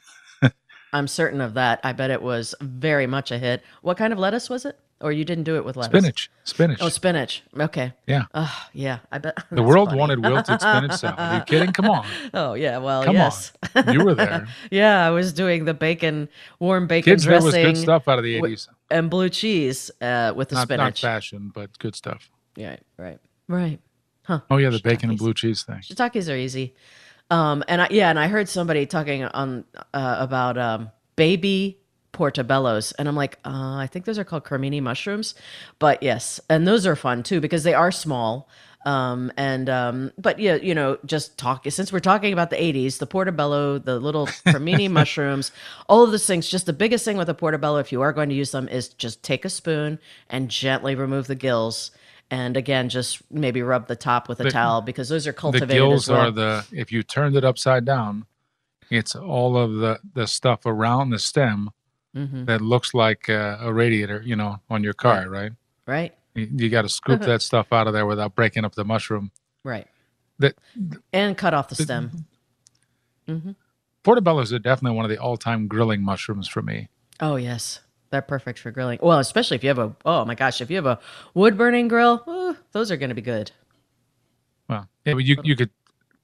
[0.95, 1.81] I'm certain of that.
[1.83, 3.61] I bet it was very much a hit.
[3.81, 4.79] What kind of lettuce was it?
[5.01, 5.99] Or you didn't do it with lettuce?
[5.99, 6.31] Spinach.
[6.45, 6.77] Spinach.
[6.81, 7.43] Oh, spinach.
[7.59, 7.91] Okay.
[8.07, 8.23] Yeah.
[8.33, 8.99] Oh, yeah.
[9.11, 9.99] I bet the world funny.
[9.99, 11.19] wanted wilted spinach salad.
[11.19, 11.73] Are you kidding?
[11.73, 12.05] Come on.
[12.33, 12.77] Oh yeah.
[12.77, 13.51] Well, Come yes.
[13.75, 13.93] On.
[13.93, 14.47] You were there.
[14.71, 16.29] yeah, I was doing the bacon,
[16.59, 17.51] warm bacon Kids, dressing.
[17.51, 18.69] There was good stuff out of the '80s.
[18.89, 21.03] And blue cheese uh, with the not, spinach.
[21.03, 22.31] Not fashion, but good stuff.
[22.55, 22.77] Yeah.
[22.97, 23.19] Right.
[23.49, 23.81] Right.
[24.23, 24.39] Huh.
[24.49, 25.81] Oh yeah, the bacon and blue cheese thing.
[25.81, 26.73] Shiitakes are easy.
[27.31, 31.79] Um, and I, yeah, and I heard somebody talking on uh, about um, baby
[32.15, 32.93] portobellos.
[32.97, 35.35] And i'm like uh, i think those are called cremini mushrooms.
[35.79, 38.49] But yes and those are fun too because they are small.
[38.85, 42.99] Um, and um, but yeah you know just talk since we're talking about the 80s
[42.99, 45.51] the portobello the little cremini mushrooms
[45.89, 48.29] all of those things just the biggest thing with a portobello if you are going
[48.29, 49.97] to use them is just take a spoon
[50.29, 51.89] and gently remove the gills
[52.31, 55.69] and again just maybe rub the top with a the, towel because those are cultivated
[55.69, 56.21] the gills well.
[56.21, 58.25] are the if you turned it upside down
[58.89, 61.69] it's all of the the stuff around the stem
[62.15, 62.45] mm-hmm.
[62.45, 65.51] that looks like a, a, radiator, you know, on your car, right?
[65.85, 66.15] Right.
[66.33, 69.31] You, you got to scoop that stuff out of there without breaking up the mushroom.
[69.63, 69.87] Right.
[70.39, 70.55] That
[71.13, 72.25] and cut off the, the stem.
[73.27, 73.51] Mm-hmm.
[74.03, 76.89] Portobellos are definitely one of the all-time grilling mushrooms for me.
[77.19, 78.99] Oh yes, they're perfect for grilling.
[79.01, 80.99] Well, especially if you have a oh my gosh, if you have a
[81.33, 83.51] wood burning grill, ooh, those are going to be good.
[84.69, 85.71] Well, yeah, but you you could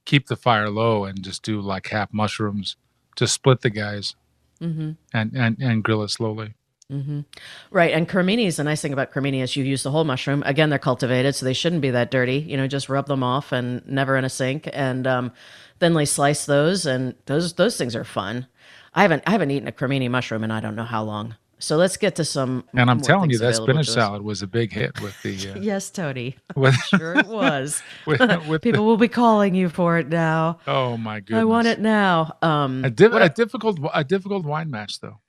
[0.05, 2.75] keep the fire low and just do like half mushrooms
[3.15, 4.15] to split the guys
[4.61, 4.91] mm-hmm.
[5.13, 6.55] and, and, and grill it slowly.
[6.91, 7.21] Mm-hmm.
[7.69, 7.93] Right.
[7.93, 10.43] And cremini is the nice thing about cremini is you use the whole mushroom.
[10.45, 12.39] Again, they're cultivated, so they shouldn't be that dirty.
[12.39, 14.69] You know, just rub them off and never in a sink.
[14.73, 15.31] And um,
[15.79, 18.45] thinly slice those, and those those things are fun.
[18.93, 21.35] I haven't I haven't eaten a cremini mushroom in I don't know how long.
[21.61, 22.63] So let's get to some.
[22.73, 25.31] And I'm telling you, that spinach salad was a big hit with the.
[25.41, 26.35] Uh, yes, Tony.
[26.55, 27.81] With, sure it was.
[28.05, 30.59] with, with People the, will be calling you for it now.
[30.67, 31.41] Oh my goodness!
[31.41, 32.35] I want it now.
[32.41, 35.19] Um, a, diff, a difficult, a difficult wine match, though.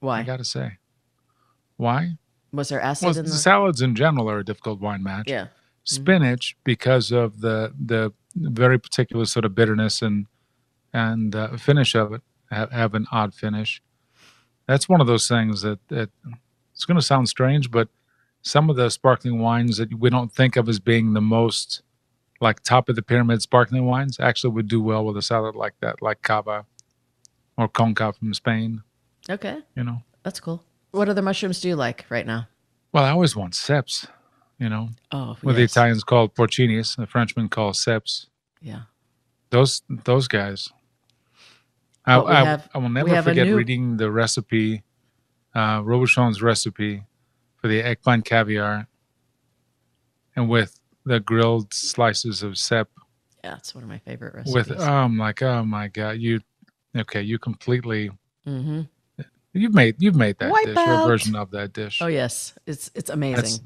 [0.00, 0.20] Why?
[0.20, 0.78] I gotta say,
[1.76, 2.18] why?
[2.52, 5.28] Was there acid well, in the salads in general are a difficult wine match.
[5.28, 5.48] Yeah.
[5.84, 6.60] Spinach mm-hmm.
[6.64, 10.26] because of the the very particular sort of bitterness and
[10.92, 13.82] and uh, finish of it have, have an odd finish
[14.66, 16.10] that's one of those things that, that
[16.72, 17.88] it's going to sound strange, but
[18.42, 21.82] some of the sparkling wines that we don't think of as being the most
[22.40, 25.74] like top of the pyramid sparkling wines actually would do well with a salad like
[25.80, 26.66] that, like cava
[27.56, 28.82] or conca from Spain.
[29.28, 29.58] Okay.
[29.74, 30.62] You know, that's cool.
[30.90, 32.48] What other mushrooms do you like right now?
[32.92, 34.06] Well, I always want ceps,
[34.58, 34.90] you know.
[35.12, 35.56] Oh, what yes.
[35.56, 38.26] the Italians call porcinis, the Frenchmen call ceps.
[38.60, 38.82] Yeah.
[39.50, 40.72] Those those guys.
[42.06, 43.56] I, I, have, I, will never forget new...
[43.56, 44.84] reading the recipe,
[45.54, 47.02] uh, Robuchon's recipe
[47.56, 48.86] for the eggplant caviar,
[50.36, 52.88] and with the grilled slices of cep.
[53.42, 54.54] Yeah, it's one of my favorite recipes.
[54.54, 56.40] With oh, I'm like, oh my god, you,
[56.96, 58.10] okay, you completely.
[58.46, 58.82] Mm-hmm.
[59.52, 61.04] You've made you've made that Wipe dish out.
[61.04, 62.00] or version of that dish.
[62.02, 63.42] Oh yes, it's it's amazing.
[63.42, 63.60] That's,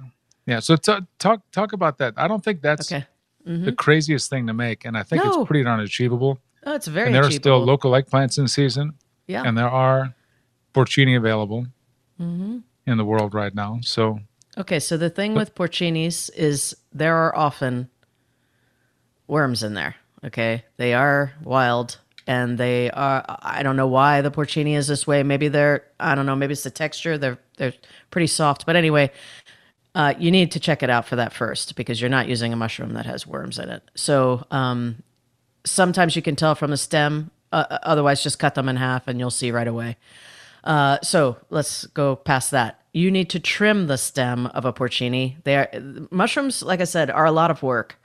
[0.47, 2.15] yeah, so t- talk talk about that.
[2.17, 3.07] I don't think that's okay.
[3.47, 3.65] mm-hmm.
[3.65, 5.41] the craziest thing to make, and I think no.
[5.41, 6.39] it's pretty darn achievable.
[6.65, 7.07] Oh, it's very.
[7.07, 8.95] And there are still local eggplants in season.
[9.27, 9.43] Yeah.
[9.45, 10.15] And there are
[10.75, 11.67] porcini available
[12.21, 12.59] mm-hmm.
[12.87, 13.79] in the world right now.
[13.83, 14.21] So.
[14.59, 17.89] Okay, so the thing with porcinis is there are often
[19.27, 19.95] worms in there.
[20.25, 23.25] Okay, they are wild and they are.
[23.43, 25.23] I don't know why the porcini is this way.
[25.23, 25.85] Maybe they're.
[25.99, 26.37] I don't know.
[26.37, 27.17] Maybe it's the texture.
[27.17, 27.73] They're they're
[28.11, 28.67] pretty soft.
[28.67, 29.13] But anyway,
[29.95, 32.57] uh, you need to check it out for that first because you're not using a
[32.57, 33.83] mushroom that has worms in it.
[33.95, 35.03] So um,
[35.65, 37.31] sometimes you can tell from the stem.
[37.53, 39.97] Uh, uh, otherwise, just cut them in half and you'll see right away.
[40.63, 42.81] Uh, so let's go past that.
[42.93, 45.43] You need to trim the stem of a porcini.
[45.45, 45.71] They are
[46.11, 47.97] mushrooms, like I said, are a lot of work.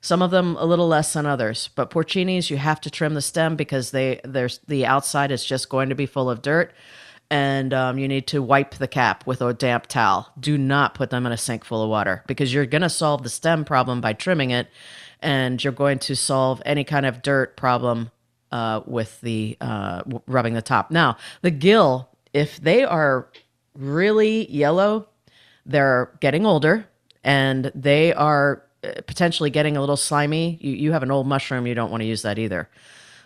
[0.00, 3.22] Some of them a little less than others, but porcinis you have to trim the
[3.22, 6.72] stem because they there's the outside is just going to be full of dirt,
[7.30, 10.28] and um, you need to wipe the cap with a damp towel.
[10.40, 13.22] Do not put them in a sink full of water because you're going to solve
[13.22, 14.66] the stem problem by trimming it,
[15.22, 18.10] and you're going to solve any kind of dirt problem
[18.50, 20.90] uh, with the uh, rubbing the top.
[20.90, 23.28] Now the gill, if they are
[23.74, 25.08] really yellow,
[25.64, 26.86] they're getting older
[27.24, 30.58] and they are uh, potentially getting a little slimy.
[30.60, 32.68] You, you have an old mushroom, you don't want to use that either.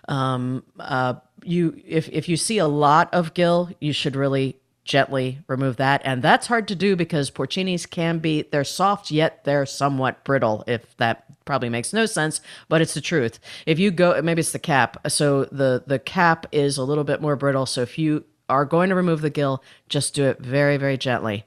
[0.09, 4.57] Um, uh, you if if you see a lot of gill, you should really
[4.87, 9.45] gently remove that, and that's hard to do because porcinis can be they're soft yet
[9.45, 10.65] they're somewhat brittle.
[10.67, 13.39] If that probably makes no sense, but it's the truth.
[13.67, 15.11] If you go, maybe it's the cap.
[15.11, 17.67] So the the cap is a little bit more brittle.
[17.67, 21.45] So if you are going to remove the gill, just do it very very gently,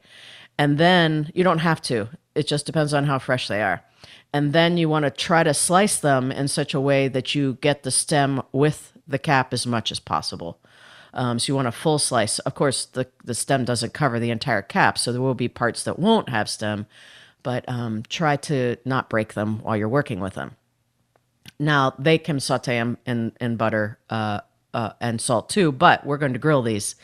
[0.57, 2.09] and then you don't have to.
[2.35, 3.83] It just depends on how fresh they are
[4.31, 7.57] and then you want to try to slice them in such a way that you
[7.61, 10.59] get the stem with the cap as much as possible.
[11.13, 12.39] Um, so you want a full slice.
[12.39, 15.83] Of course, the the stem doesn't cover the entire cap, so there will be parts
[15.83, 16.85] that won't have stem,
[17.43, 20.55] but um, try to not break them while you're working with them.
[21.59, 24.41] Now they can saute them in in butter uh,
[24.73, 26.95] uh, and salt too, but we're going to grill these.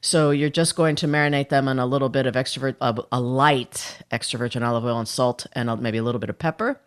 [0.00, 3.20] So you're just going to marinate them in a little bit of extra uh, a
[3.20, 6.78] light extra virgin olive oil and salt, and maybe a little bit of pepper.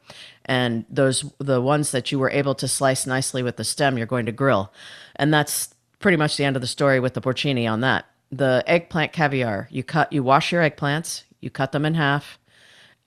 [0.46, 4.06] And those the ones that you were able to slice nicely with the stem, you're
[4.06, 4.72] going to grill,
[5.16, 8.06] and that's pretty much the end of the story with the porcini on that.
[8.32, 12.40] The eggplant caviar, you cut, you wash your eggplants, you cut them in half,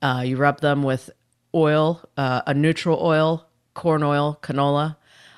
[0.02, 1.10] uh, you rub them with
[1.54, 4.96] oil, uh, a neutral oil, corn oil, canola,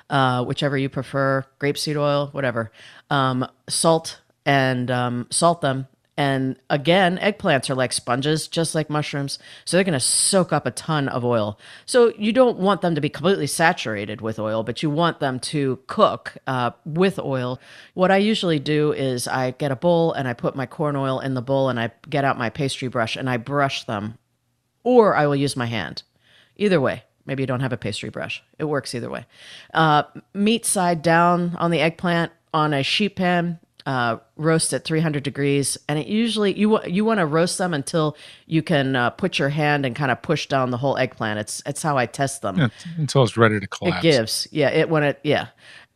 [0.09, 2.71] uh, whichever you prefer, grapeseed oil, whatever,
[3.09, 5.87] um, salt, and um, salt them.
[6.15, 9.39] And again, eggplants are like sponges, just like mushrooms.
[9.65, 11.59] So they're going to soak up a ton of oil.
[11.87, 15.39] So you don't want them to be completely saturated with oil, but you want them
[15.39, 17.59] to cook uh, with oil.
[17.95, 21.19] What I usually do is I get a bowl and I put my corn oil
[21.19, 24.19] in the bowl and I get out my pastry brush and I brush them,
[24.83, 26.03] or I will use my hand.
[26.57, 28.43] Either way, maybe you don't have a pastry brush.
[28.59, 29.25] It works either way.
[29.73, 30.03] Uh,
[30.35, 35.77] meat side down on the eggplant on a sheet pan uh, roast at 300 degrees,
[35.89, 38.15] and it usually you you want to roast them until
[38.45, 41.39] you can uh, put your hand and kind of push down the whole eggplant.
[41.39, 42.67] It's it's how I test them yeah,
[42.97, 43.99] until it's ready to collapse.
[43.99, 44.69] It gives, yeah.
[44.69, 45.47] It when it yeah,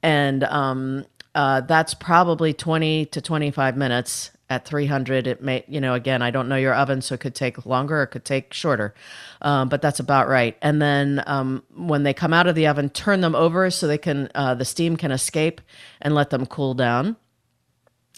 [0.03, 5.93] and um, uh, that's probably 20 to 25 minutes at 300 it may you know
[5.93, 8.53] again i don't know your oven so it could take longer or it could take
[8.53, 8.93] shorter
[9.41, 12.89] um, but that's about right and then um, when they come out of the oven
[12.89, 15.59] turn them over so they can uh, the steam can escape
[16.01, 17.17] and let them cool down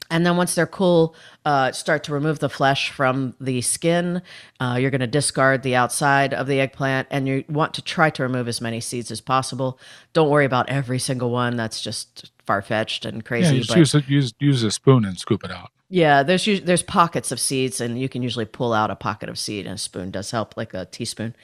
[0.09, 4.21] and then once they're cool, uh, start to remove the flesh from the skin.
[4.59, 8.09] Uh, you're going to discard the outside of the eggplant and you want to try
[8.09, 9.79] to remove as many seeds as possible.
[10.13, 11.55] Don't worry about every single one.
[11.57, 13.57] That's just far fetched and crazy.
[13.57, 15.71] Yeah, use, a, use, use a spoon and scoop it out.
[15.91, 19.39] Yeah, there's there's pockets of seeds, and you can usually pull out a pocket of
[19.39, 21.35] seed, and a spoon does help, like a teaspoon.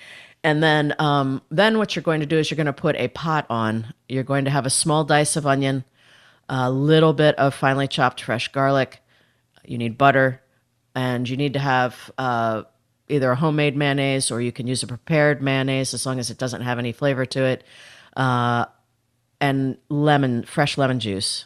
[0.43, 3.07] And then, um, then what you're going to do is you're going to put a
[3.07, 3.95] pot on.
[4.07, 5.83] You're going to have a small dice of onion,
[6.49, 9.01] a little bit of finely chopped fresh garlic.
[9.65, 10.41] You need butter,
[10.93, 12.63] and you need to have uh,
[13.09, 16.37] either a homemade mayonnaise or you can use a prepared mayonnaise as long as it
[16.37, 17.63] doesn't have any flavor to it,
[18.15, 18.65] uh,
[19.41, 21.45] and lemon, fresh lemon juice.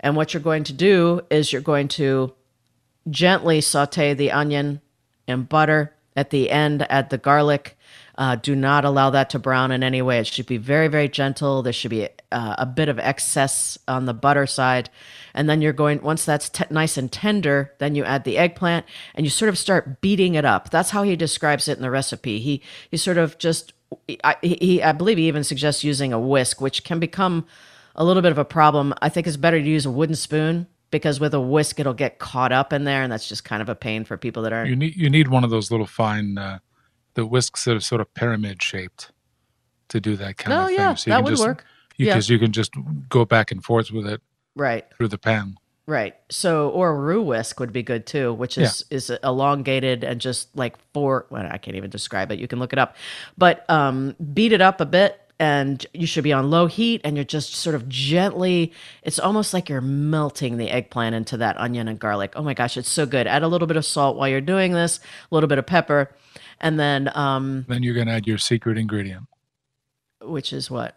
[0.00, 2.32] And what you're going to do is you're going to
[3.10, 4.80] gently saute the onion
[5.26, 5.94] in butter.
[6.18, 7.78] At the end, add the garlic
[8.18, 10.18] uh, do not allow that to brown in any way.
[10.18, 11.62] It should be very, very gentle.
[11.62, 14.90] There should be uh, a bit of excess on the butter side.
[15.34, 18.86] And then you're going, once that's t- nice and tender, then you add the eggplant
[19.14, 20.70] and you sort of start beating it up.
[20.70, 22.40] That's how he describes it in the recipe.
[22.40, 23.72] He, he sort of just,
[24.24, 27.46] I, he, I believe he even suggests using a whisk, which can become
[27.94, 28.94] a little bit of a problem.
[29.00, 32.18] I think it's better to use a wooden spoon because with a whisk it'll get
[32.18, 34.70] caught up in there and that's just kind of a pain for people that aren't
[34.70, 36.58] you need you need one of those little fine uh,
[37.14, 39.10] the whisks that are sort of pyramid shaped.
[39.88, 40.76] to do that kind No, of thing.
[40.76, 41.64] yeah, So you that can would just, work.
[41.96, 42.34] Because Yeah.
[42.34, 42.72] you can just
[43.08, 44.20] go back and forth with it
[44.54, 44.84] Right.
[44.96, 45.56] through the pan.
[45.86, 46.14] Right.
[46.30, 48.64] So, or a roux whisk would be good too, which Yeah.
[48.64, 51.26] is is elongated and just like four.
[51.30, 52.38] Well, I can't even describe it.
[52.38, 52.94] You can look it up,
[53.38, 57.16] but um, beat it up a bit, and you should be on low heat, and
[57.16, 58.72] you're just sort of gently.
[59.02, 62.32] It's almost like you're melting the eggplant into that onion and garlic.
[62.36, 63.26] Oh my gosh, it's so good.
[63.26, 66.10] Add a little bit of salt while you're doing this, a little bit of pepper,
[66.60, 69.26] and then um, Then you're gonna add your secret ingredient,
[70.22, 70.96] which is what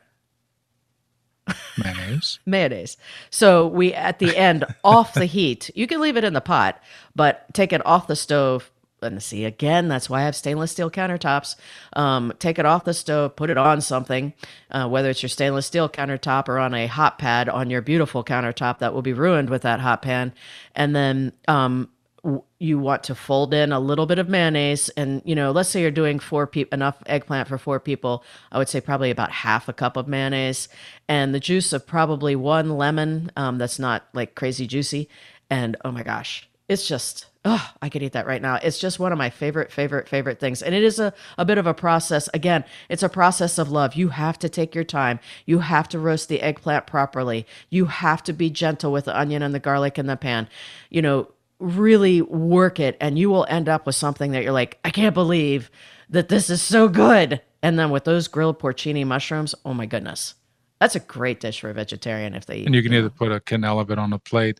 [1.77, 2.39] mayonnaise.
[2.45, 2.97] mayonnaise.
[3.29, 5.69] So we at the end off the heat.
[5.75, 6.81] You can leave it in the pot,
[7.15, 8.70] but take it off the stove.
[9.01, 11.55] And see again, that's why I have stainless steel countertops.
[11.93, 14.33] Um, take it off the stove, put it on something,
[14.69, 18.23] uh, whether it's your stainless steel countertop or on a hot pad on your beautiful
[18.23, 20.33] countertop that will be ruined with that hot pan.
[20.75, 21.89] And then um,
[22.23, 25.69] w- you want to fold in a little bit of mayonnaise and you know let's
[25.69, 29.31] say you're doing four people enough eggplant for four people i would say probably about
[29.31, 30.69] half a cup of mayonnaise
[31.07, 35.09] and the juice of probably one lemon um, that's not like crazy juicy
[35.49, 38.55] and oh my gosh it's just oh i could eat that right now.
[38.55, 40.61] It's just one of my favorite favorite favorite things.
[40.61, 42.29] And it is a, a bit of a process.
[42.33, 43.95] Again it's a process of love.
[43.95, 45.19] You have to take your time.
[45.45, 47.45] You have to roast the eggplant properly.
[47.69, 50.47] You have to be gentle with the onion and the garlic in the pan.
[50.89, 54.79] You know really work it and you will end up with something that you're like
[54.83, 55.69] i can't believe
[56.11, 57.41] that this is so good.
[57.63, 60.35] And then with those grilled porcini mushrooms oh my goodness.
[60.79, 63.31] That's a great dish for a vegetarian if they eat And you can either put
[63.31, 64.59] a cannella bit on a plate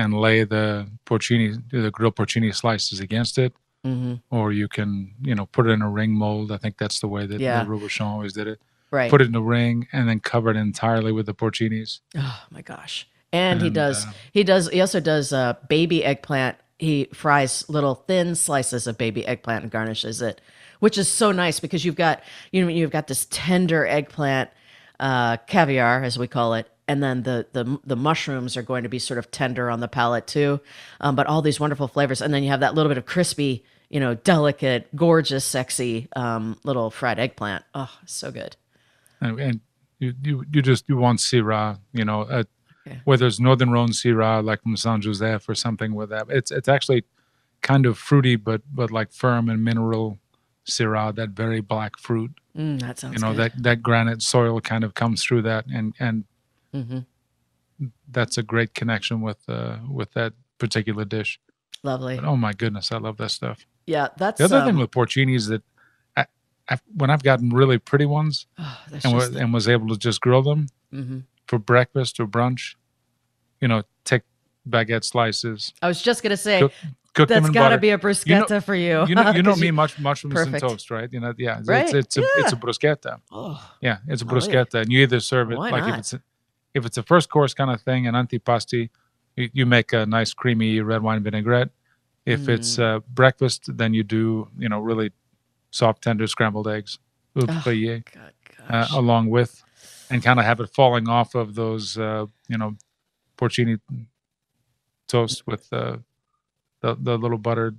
[0.00, 3.52] and lay the porcini, the grilled porcini slices against it,
[3.84, 4.90] hmm or you can,
[5.28, 6.50] you know, put it in a ring mold.
[6.52, 7.62] I think that's the way that Yeah.
[7.64, 8.58] the Robuchon always did it.
[8.90, 12.00] right Put it in a ring and then cover it entirely with the porcinis.
[12.16, 13.06] Oh my gosh.
[13.32, 16.56] And, he does uh, he does he also does uh baby eggplant.
[16.78, 20.40] He fries little thin slices of baby eggplant and garnishes it,
[20.80, 24.50] which is so nice because you've got you know you've got this tender eggplant
[24.98, 28.88] uh caviar as we call it and then the the the mushrooms are going to
[28.88, 30.60] be sort of tender on the palate too.
[31.00, 33.64] Um, but all these wonderful flavors and then you have that little bit of crispy,
[33.88, 37.64] you know, delicate, gorgeous, sexy um little fried eggplant.
[37.74, 38.56] Oh, so good.
[39.20, 39.60] And, and
[39.98, 42.44] you, you, you just, you want Syrah, you know, uh,
[42.86, 42.98] Okay.
[43.04, 46.26] whether it's Northern Rhone Syrah like from Saint-Joseph or something with that.
[46.30, 47.04] It's, it's actually
[47.60, 50.18] kind of fruity, but, but like firm and mineral
[50.66, 52.32] Syrah, that very black fruit.
[52.56, 53.52] Mm, that sounds you know good.
[53.52, 56.24] that that granite soil kind of comes through that and and
[56.72, 57.00] hmm
[58.12, 61.40] that's a great connection with uh with that particular dish
[61.82, 62.16] Lovely.
[62.16, 64.90] but, oh my goodness i love that stuff Yeah, that's the other um, thing with
[64.90, 65.62] porcini is that
[66.16, 66.26] I,
[66.68, 70.20] I, when i've gotten really pretty ones oh, and, just and was able to just
[70.20, 72.76] grill them hmm for breakfast or brunch
[73.60, 74.22] you know take
[74.68, 76.72] baguette slices I was just gonna say cook,
[77.14, 79.04] cook that's got to be a bruschetta for you.
[79.08, 80.52] you know, you know me much mushrooms perfect.
[80.52, 83.58] and toast right you know yeah it's, Right, it's, it's a it's a bruschetta Oh,
[83.80, 84.32] Yeah, it's a Oh, yeah.
[84.34, 85.94] bruschetta, and you either serve it Why like not?
[85.94, 86.14] if it's
[86.74, 88.90] if it's a first course kind of thing, an antipasti,
[89.36, 91.70] you, you make a nice creamy red wine vinaigrette.
[92.26, 92.82] If it's Mm.
[92.82, 95.10] uh, breakfast, then you do you know really
[95.70, 96.98] soft, tender scrambled eggs,
[97.36, 97.46] Oh,
[98.58, 99.62] God, uh, along with,
[100.10, 102.76] and kind of have it falling off of those uh, you know
[103.38, 103.80] porcini
[105.08, 105.96] toast with uh,
[106.82, 107.78] the the little buttered,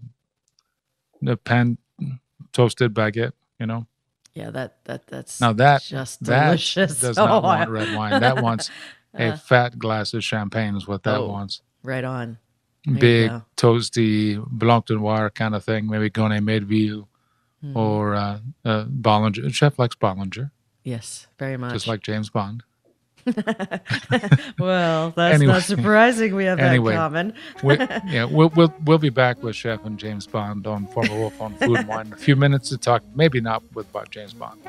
[1.22, 1.78] the pan
[2.52, 3.34] toasted baguette.
[3.60, 3.86] You know,
[4.34, 7.00] yeah, that that that's now that just that delicious.
[7.02, 8.22] does Oh, not want red wine.
[8.22, 8.70] That wants
[9.14, 11.62] a Uh, fat glass of champagne is what that Oh, wants.
[11.84, 12.38] right on.
[12.86, 15.88] There Big, toasty, blanc de noir kind of thing.
[15.88, 17.08] Maybe Gonet Medeville
[17.64, 17.76] Mhm.
[17.76, 19.54] or uh, uh, Bollinger.
[19.54, 20.50] Chef likes Bollinger,
[20.84, 21.74] yes, very much.
[21.74, 22.64] just like James Bond.
[24.60, 25.54] well, that's Anyway.
[25.54, 26.36] not surprising.
[26.36, 26.94] We have Anyway.
[26.94, 27.34] that common.
[27.64, 31.42] We, yeah, we'll, we'll we'll be back with Chef and James Bond on Foreman Wolf
[31.42, 33.04] on Food and Wine in a few minutes to talk.
[33.16, 34.60] Maybe not with about James Bond,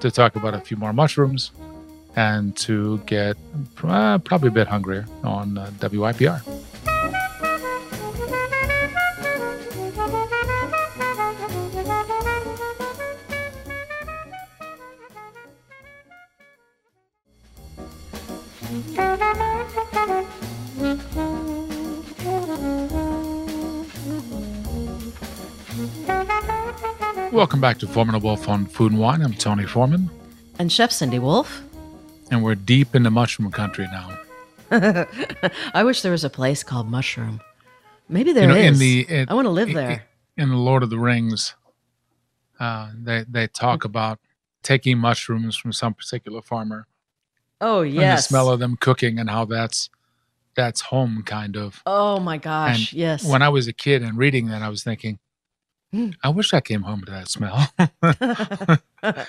[0.00, 1.50] to talk about a few more mushrooms,
[2.16, 3.36] and to get
[3.84, 6.42] uh, probably a bit hungrier on uh, WYPR.
[27.38, 29.22] Welcome back to Foreman Wolf on Food and Wine.
[29.22, 30.10] I'm Tony Foreman,
[30.58, 31.62] And Chef Cindy Wolf.
[32.32, 34.18] and we're deep into mushroom country now.
[35.72, 37.40] I wish there was a place called Mushroom.
[38.08, 38.66] Maybe there you is.
[38.66, 40.04] in the in, I want to live in- there.
[40.36, 41.54] in the Lord of the Rings,
[42.58, 44.18] uh, they they talk about
[44.64, 46.88] taking mushrooms from some particular farmer
[47.60, 49.90] Oh and the smell of them cooking and how that's
[50.56, 51.84] that's home kind of.
[51.86, 52.90] oh my gosh.
[52.90, 53.24] And yes.
[53.24, 55.20] When I was a kid and reading that, I was thinking.
[56.22, 57.72] I wish I came home to that smell.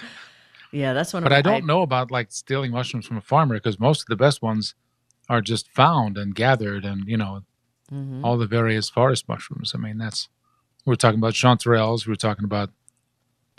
[0.72, 1.24] Yeah, that's one.
[1.24, 4.16] But I don't know about like stealing mushrooms from a farmer because most of the
[4.16, 4.76] best ones
[5.28, 7.44] are just found and gathered, and you know,
[7.92, 8.24] mm-hmm.
[8.24, 9.74] all the various forest mushrooms.
[9.74, 10.30] I mean, that's
[10.86, 12.08] we're talking about chanterelles.
[12.08, 12.70] We're talking about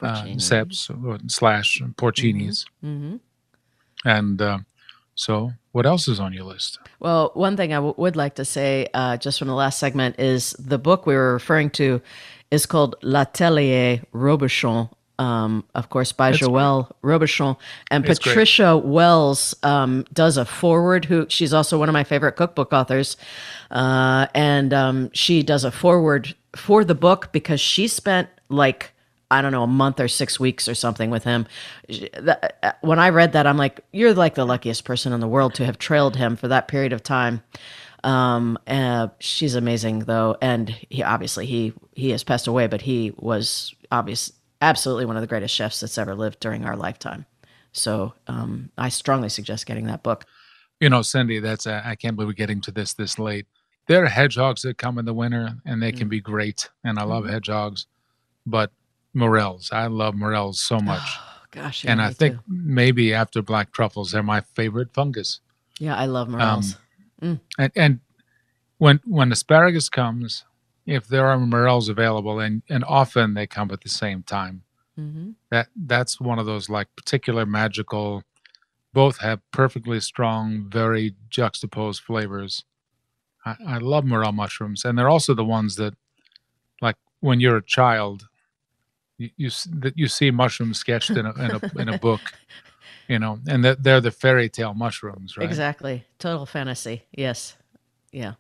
[0.01, 3.14] uh, ceps slash porcinis, mm-hmm.
[3.14, 4.09] Mm-hmm.
[4.09, 4.59] and uh,
[5.14, 6.78] so what else is on your list?
[6.98, 10.18] Well, one thing I w- would like to say, uh, just from the last segment,
[10.18, 12.00] is the book we were referring to
[12.50, 14.90] is called L'Atelier Robuchon
[15.20, 17.58] um, of course, by That's Joël Robuchon.
[17.90, 18.90] And it's Patricia great.
[18.90, 23.18] Wells um, does a forward, who she's also one of my favorite cookbook authors.
[23.70, 28.92] Uh, and um, she does a forward for the book because she spent like,
[29.31, 31.47] I don't know, a month or six weeks or something with him.
[32.14, 35.55] Uh, when I read that, I'm like, you're like the luckiest person in the world
[35.55, 37.43] to have trailed him for that period of time.
[38.03, 43.12] Um, uh, she's amazing though, and he obviously he he has passed away, but he
[43.18, 47.26] was obvious absolutely one of the greatest chefs that's ever lived during our lifetime.
[47.72, 50.24] So um, I strongly suggest getting that book.
[50.81, 53.47] You know, Cindy, that's uh, I can't believe we're getting to this this late.
[53.87, 56.99] There are hedgehogs that come in the winter, and they mm can be great, and
[56.99, 57.87] I love mm hedgehogs.
[58.47, 58.72] But
[59.14, 61.02] morels, I love morels so much.
[61.04, 62.42] Oh, gosh, yeah, and I think too.
[62.48, 65.40] maybe after black truffles, they're my favorite fungus.
[65.78, 66.76] Yeah, I love morels.
[67.22, 67.40] Um, mm.
[67.58, 68.00] And and
[68.78, 70.44] when when asparagus comes,
[70.86, 74.62] if there are morels available, and and often they come at the same time.
[74.98, 75.30] Mm-hmm.
[75.50, 78.22] That that's one of those like particular magical.
[78.92, 82.64] Both have perfectly strong, very juxtaposed flavors.
[83.46, 85.94] I, I love morel mushrooms, and they're also the ones that,
[86.82, 88.28] like when you're a child,
[89.20, 89.50] you you,
[89.80, 92.20] that you see mushrooms sketched in a in a, in a book,
[93.08, 95.44] you know, and that they're the fairy tale mushrooms, right?
[95.44, 97.04] Exactly, total fantasy.
[97.12, 97.56] Yes,
[98.12, 98.34] yeah.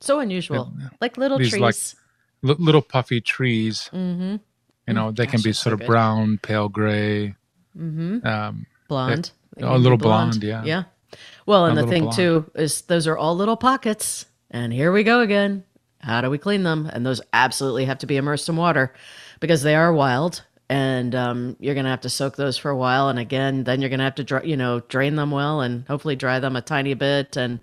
[0.00, 0.88] So unusual, yeah.
[1.00, 1.76] like little trees, like
[2.42, 3.90] little puffy trees.
[3.92, 4.36] Mm-hmm.
[4.86, 7.34] You know, they Gosh, can be sort so of brown, pale gray,
[7.76, 8.26] mm-hmm.
[8.26, 9.30] um, blonde.
[9.56, 10.40] They, oh, a little blonde.
[10.40, 10.44] blonde.
[10.44, 10.64] yeah.
[10.64, 11.18] Yeah.
[11.46, 12.16] Well, and a the thing blonde.
[12.16, 15.64] too is those are all little pockets, and here we go again.
[15.98, 16.90] How do we clean them?
[16.92, 18.92] And those absolutely have to be immersed in water
[19.42, 22.76] because they are wild and um, you're going to have to soak those for a
[22.76, 25.60] while and again then you're going to have to dry, you know drain them well
[25.60, 27.60] and hopefully dry them a tiny bit and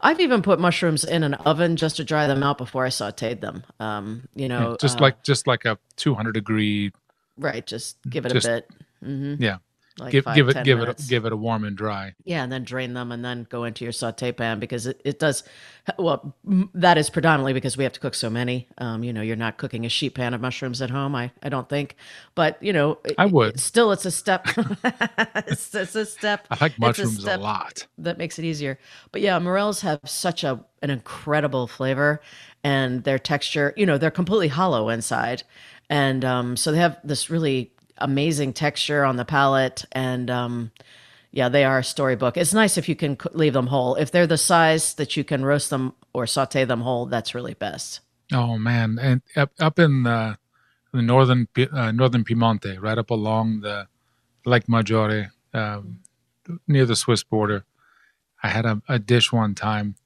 [0.00, 3.40] I've even put mushrooms in an oven just to dry them out before I sauteed
[3.40, 3.64] them.
[3.80, 6.92] Um, you know, yeah, just uh, like just like a 200 degree.
[7.38, 7.66] Right.
[7.66, 8.70] Just give it just, a bit.
[9.02, 9.42] Mm-hmm.
[9.42, 9.56] Yeah.
[9.98, 11.06] Like give, five, give it give minutes.
[11.06, 12.14] it give it a warm and dry.
[12.24, 15.18] Yeah, and then drain them, and then go into your saute pan because it, it
[15.18, 15.42] does.
[15.98, 16.34] Well,
[16.74, 18.68] that is predominantly because we have to cook so many.
[18.76, 21.14] Um, you know, you're not cooking a sheet pan of mushrooms at home.
[21.14, 21.96] I I don't think,
[22.34, 23.54] but you know, I would.
[23.54, 24.46] It, still, it's a step.
[25.46, 26.46] it's, it's, a step.
[26.50, 27.86] I like mushrooms a, a, lot.
[27.96, 28.78] That makes it easier.
[29.12, 32.20] But yeah, morels have such a an incredible flavor,
[32.62, 33.72] and their texture.
[33.78, 35.42] You know, they're completely hollow inside,
[35.88, 40.70] and um, so they have this really amazing texture on the palate and um,
[41.30, 42.36] yeah they are storybook.
[42.36, 43.94] It's nice if you can leave them whole.
[43.96, 47.54] If they're the size that you can roast them or saute them whole that's really
[47.54, 48.00] best.
[48.32, 48.98] Oh man.
[49.00, 50.38] And up, up in the,
[50.92, 53.86] the northern uh, northern piemonte right up along the
[54.44, 55.80] lake maggiore uh,
[56.66, 57.64] near the swiss border
[58.42, 59.96] i had a, a dish one time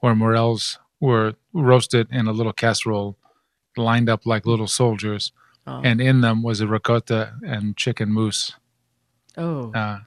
[0.00, 3.16] where morels were roasted in a little casserole
[3.76, 5.32] lined up like little soldiers
[5.66, 5.80] Oh.
[5.84, 8.52] And in them was a ricotta and chicken mousse.
[9.36, 9.72] Oh.
[9.72, 10.00] Uh,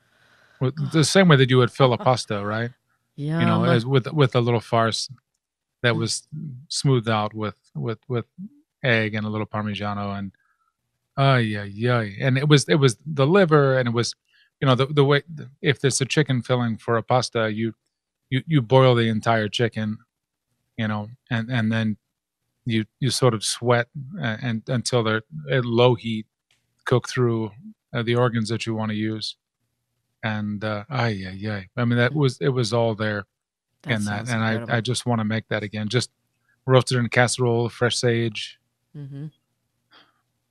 [0.91, 2.71] the same way that you would fill a pasta, right?
[3.15, 3.39] Yeah.
[3.39, 5.09] You know, as with with a little farce
[5.81, 6.27] that was
[6.67, 8.25] smoothed out with with with
[8.83, 10.31] egg and a little parmigiano and
[11.17, 14.15] oh yeah yeah and it was it was the liver and it was
[14.59, 15.21] you know the the way
[15.61, 17.73] if there's a chicken filling for a pasta you
[18.29, 19.97] you you boil the entire chicken
[20.77, 21.97] you know and and then
[22.65, 23.87] you you sort of sweat
[24.19, 26.25] and, and until they're at low heat,
[26.85, 27.51] cook through
[27.93, 29.35] uh, the organs that you want to use,
[30.23, 33.25] and uh, ay yeah I mean that was it was all there
[33.83, 35.87] that in that, and I I just want to make that again.
[35.89, 36.09] Just
[36.65, 38.59] roasted in casserole, fresh sage.
[38.97, 39.27] Mm-hmm.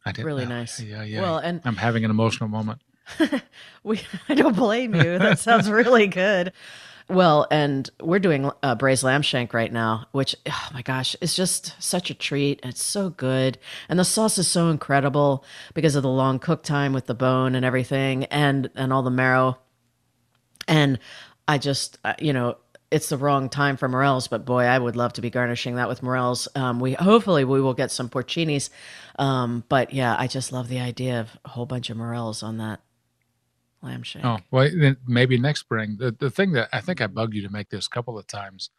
[0.06, 0.80] I did really nice.
[0.80, 1.22] Yeah, yeah.
[1.22, 2.82] Well, and I'm having an emotional moment.
[3.82, 5.18] we I don't blame you.
[5.18, 6.52] That sounds really good.
[7.08, 11.36] Well, and we're doing uh, braised lamb shank right now, which, oh my gosh, is
[11.36, 12.60] just such a treat.
[12.62, 13.58] It's so good.
[13.90, 15.44] And the sauce is so incredible
[15.74, 19.10] because of the long cook time with the bone and everything and, and all the
[19.10, 19.58] marrow.
[20.66, 20.98] And
[21.46, 22.56] I just, uh, you know,
[22.90, 25.88] it's the wrong time for morels, but boy, I would love to be garnishing that
[25.88, 26.48] with morels.
[26.54, 28.70] Um, we hopefully we will get some porcinis,
[29.18, 32.58] um, but yeah, I just love the idea of a whole bunch of morels on
[32.58, 32.80] that
[33.84, 34.24] lamb shank.
[34.24, 35.96] Oh, well, then maybe next spring.
[35.98, 38.26] The the thing that I think I bugged you to make this a couple of
[38.26, 38.70] times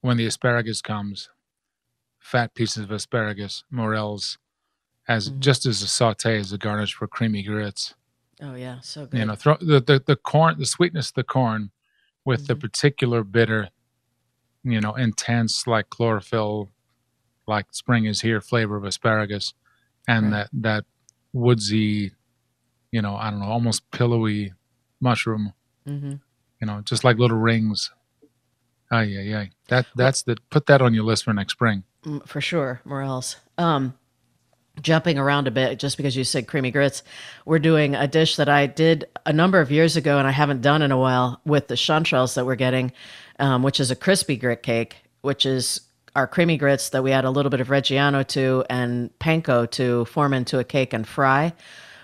[0.00, 1.28] when the asparagus comes,
[2.18, 4.38] fat pieces of asparagus, morels,
[5.08, 5.40] as mm-hmm.
[5.40, 7.94] just as a saute as a garnish for creamy grits.
[8.42, 9.18] Oh yeah, so good.
[9.18, 11.70] You know, throw the, the the corn, the sweetness of the corn,
[12.24, 12.46] with mm-hmm.
[12.48, 13.70] the particular bitter,
[14.62, 16.70] you know, intense like chlorophyll,
[17.46, 19.54] like spring is here flavor of asparagus,
[20.08, 20.48] and right.
[20.50, 20.84] that that
[21.32, 22.12] woodsy,
[22.94, 24.52] you know, I don't know, almost pillowy
[25.00, 25.52] mushroom.
[25.84, 26.12] Mm-hmm.
[26.60, 27.90] You know, just like little rings.
[28.92, 29.46] Oh yeah, yeah.
[29.66, 31.82] That that's the put that on your list for next spring.
[32.04, 33.34] Mm, for sure, Morels.
[33.58, 33.94] Um,
[34.80, 37.04] jumping around a bit just because you said creamy grits
[37.44, 40.62] we're doing a dish that i did a number of years ago and i haven't
[40.62, 42.90] done in a while with the chanterelles that we're getting
[43.38, 45.80] um, which is a crispy grit cake which is
[46.16, 50.04] our creamy grits that we add a little bit of reggiano to and panko to
[50.06, 51.52] form into a cake and fry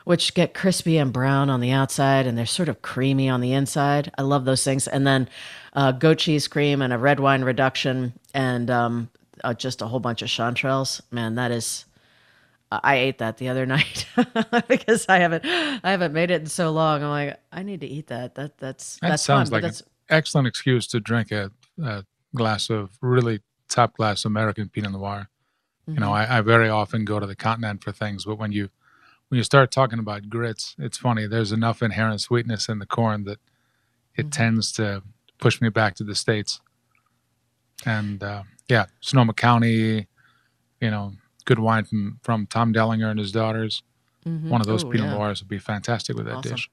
[0.05, 3.53] which get crispy and brown on the outside and they're sort of creamy on the
[3.53, 5.28] inside i love those things and then
[5.74, 9.09] uh, goat cheese cream and a red wine reduction and um,
[9.44, 11.84] uh, just a whole bunch of chanterelles man that is
[12.72, 14.07] I ate that the other night
[14.68, 17.03] because I haven't I haven't made it in so long.
[17.03, 18.36] I'm like, I need to eat that.
[18.36, 19.78] That that's that that's sounds fun, like an
[20.09, 21.51] excellent excuse to drink a,
[21.82, 25.28] a, glass of really top class American Pinot Noir.
[25.82, 25.94] Mm-hmm.
[25.94, 26.32] You know, mm-hmm.
[26.32, 28.68] I, I, very often go to the continent for things, but when you
[29.31, 31.26] when you start talking about grits, it's funny.
[31.26, 33.39] There's enough inherent sweetness in the corn that
[34.16, 34.31] it mm-hmm.
[34.31, 35.05] tends to
[35.39, 36.61] push me back to the states.
[37.87, 40.09] And uh, yeah, Sonoma County,
[40.81, 41.12] you know,
[41.45, 43.85] good wine from, from Tom Dehlinger and his daughters.
[44.26, 44.51] Mm-hmm.
[44.51, 45.16] One of those Ooh, Pinot yeah.
[45.16, 46.51] Noirs would be fantastic with that awesome.
[46.51, 46.70] dish.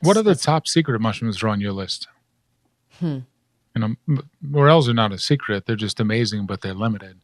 [0.00, 2.06] What are the top secret mushrooms are on your list?
[3.00, 3.18] Hmm.
[3.74, 7.18] You know, morels are not a secret; they're just amazing, but they're limited.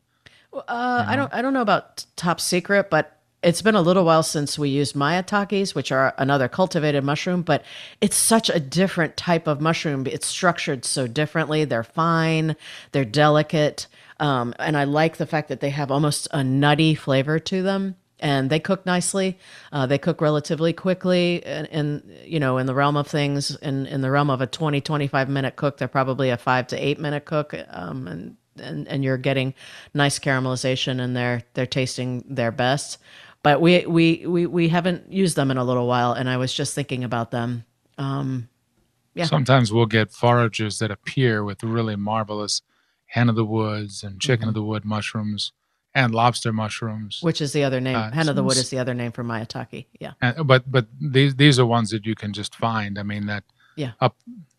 [0.53, 1.13] Uh, you know?
[1.13, 1.35] I don't.
[1.35, 4.97] I don't know about top secret, but it's been a little while since we used
[4.97, 7.63] maitakes, which are another cultivated mushroom, but
[8.01, 10.07] it's such a different type of mushroom.
[10.07, 11.65] It's structured so differently.
[11.65, 12.57] They're fine,
[12.93, 13.87] they're delicate.
[14.19, 17.97] Um, and I like the fact that they have almost a nutty flavor to them
[18.21, 19.39] and they cook nicely.
[19.73, 23.55] Uh, they cook relatively quickly, And, you know, in the realm of things.
[23.57, 26.77] In in the realm of a 20, 25 minute cook, they're probably a five to
[26.77, 29.53] eight minute cook, um, and and and you're getting
[29.93, 32.99] nice caramelization, and they're they're tasting their best.
[33.45, 36.53] But we we we we haven't used them in a little while, and I was
[36.53, 37.67] just thinking about them.
[37.99, 38.49] Um,
[39.13, 39.27] yeah.
[39.27, 42.63] Sometimes we'll get foragers that appear with really marvelous
[43.05, 44.49] hen of the woods and chicken mm-hmm.
[44.49, 45.53] of the wood mushrooms
[45.95, 47.21] and lobster mushrooms.
[47.21, 47.97] Which is the other name.
[47.97, 49.85] Uh, hen of the wood is the other name for maitake.
[50.01, 50.13] Yeah.
[50.23, 52.99] And, but but these these are ones that you can just find.
[52.99, 53.45] I mean that
[53.77, 54.17] yeah up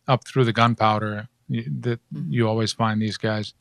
[0.08, 2.32] up through the gunpowder that mm-hmm.
[2.32, 3.56] you always find these guys,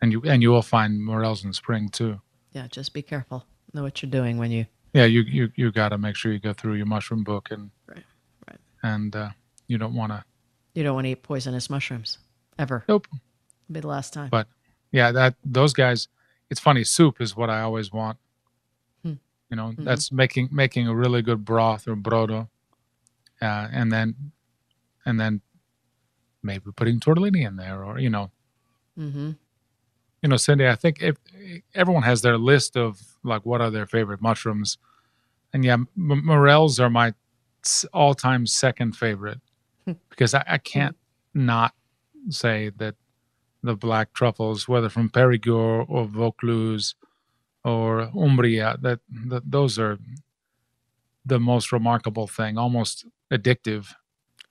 [0.00, 2.20] and you and you will find morels in spring too.
[2.52, 3.46] Yeah, just be careful.
[3.72, 4.66] Know what you're doing when you.
[4.92, 7.70] Yeah, you you you got to make sure you go through your mushroom book and
[7.86, 8.04] right
[8.48, 9.30] right and uh,
[9.68, 10.24] you don't want to.
[10.74, 12.18] You don't want to eat poisonous mushrooms
[12.58, 12.84] ever.
[12.88, 13.06] Nope
[13.72, 14.28] be the last time.
[14.30, 14.48] But
[14.92, 16.08] yeah, that those guys.
[16.50, 16.82] It's funny.
[16.82, 18.18] Soup is what I always want.
[19.04, 19.14] Hmm.
[19.50, 19.84] You know, mm-hmm.
[19.84, 22.48] that's making making a really good broth or brodo,
[23.40, 24.32] uh, and then
[25.06, 25.40] and then
[26.42, 28.30] maybe putting tortellini in there, or you know,
[28.98, 29.30] mm-hmm.
[30.22, 30.66] you know, Cindy.
[30.66, 31.16] I think if
[31.74, 34.78] everyone has their list of like what are their favorite mushrooms,
[35.52, 37.14] and yeah, m- morels are my
[37.92, 39.38] all-time second favorite
[39.84, 39.92] hmm.
[40.08, 40.96] because I, I can't
[41.34, 41.74] not
[42.30, 42.94] say that
[43.62, 46.94] the black truffles, whether from Perigord or Vaucluse
[47.64, 49.98] or Umbria, that, that those are
[51.26, 53.88] the most remarkable thing, almost addictive.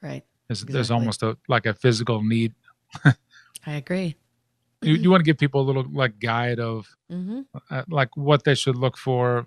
[0.01, 0.23] Right.
[0.47, 0.73] There's, exactly.
[0.73, 2.53] there's almost a like a physical need.
[3.05, 3.15] I
[3.65, 4.15] agree.
[4.81, 7.41] You, you want to give people a little like guide of mm-hmm.
[7.69, 9.45] uh, like what they should look for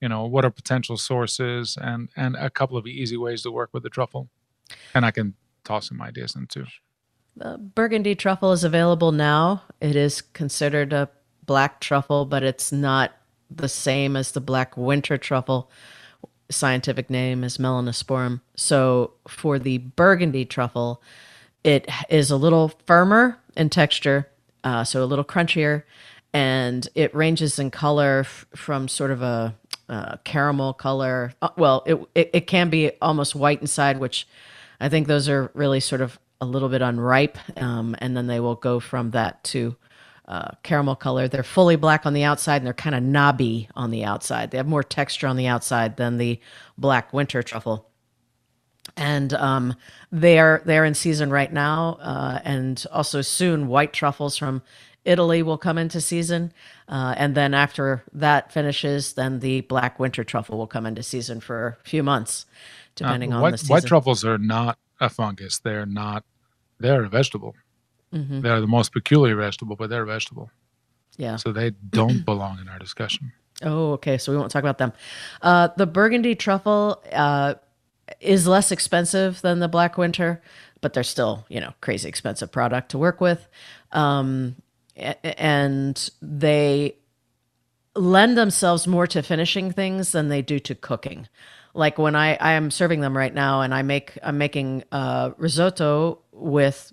[0.00, 3.70] you know what are potential sources and and a couple of easy ways to work
[3.72, 4.28] with the truffle
[4.94, 6.66] and i can toss some ideas in too
[7.36, 9.62] the burgundy truffle is available now.
[9.80, 11.10] It is considered a
[11.44, 13.12] black truffle, but it's not
[13.50, 15.70] the same as the black winter truffle.
[16.50, 18.40] Scientific name is Melanosporum.
[18.56, 21.02] So for the burgundy truffle,
[21.66, 24.28] it is a little firmer in texture,
[24.62, 25.82] uh, so a little crunchier,
[26.32, 29.54] and it ranges in color f- from sort of a,
[29.88, 31.32] a caramel color.
[31.42, 34.28] Uh, well, it, it it can be almost white inside, which
[34.80, 38.40] I think those are really sort of a little bit unripe, um, and then they
[38.40, 39.74] will go from that to
[40.28, 41.28] uh, caramel color.
[41.28, 44.50] They're fully black on the outside, and they're kind of knobby on the outside.
[44.50, 46.40] They have more texture on the outside than the
[46.78, 47.88] black winter truffle.
[48.96, 49.76] And um,
[50.10, 54.62] they're they're in season right now, uh, and also soon white truffles from
[55.04, 56.52] Italy will come into season,
[56.88, 61.40] uh, and then after that finishes, then the black winter truffle will come into season
[61.40, 62.46] for a few months,
[62.94, 63.74] depending uh, white, on the season.
[63.74, 65.58] White truffles are not a fungus.
[65.58, 66.24] They're not.
[66.78, 67.54] They're a vegetable.
[68.12, 68.40] Mm-hmm.
[68.40, 70.50] They're the most peculiar vegetable, but they're a vegetable.
[71.16, 71.36] Yeah.
[71.36, 73.32] So they don't belong in our discussion.
[73.62, 74.18] Oh, okay.
[74.18, 74.92] So we won't talk about them.
[75.40, 77.02] Uh, the burgundy truffle.
[77.12, 77.54] Uh,
[78.20, 80.42] is less expensive than the Black Winter,
[80.80, 83.46] but they're still, you know, crazy expensive product to work with.
[83.92, 84.56] Um,
[84.96, 86.96] and they
[87.94, 91.28] lend themselves more to finishing things than they do to cooking.
[91.74, 95.32] Like when I, I am serving them right now and I make, I'm making uh,
[95.36, 96.92] risotto with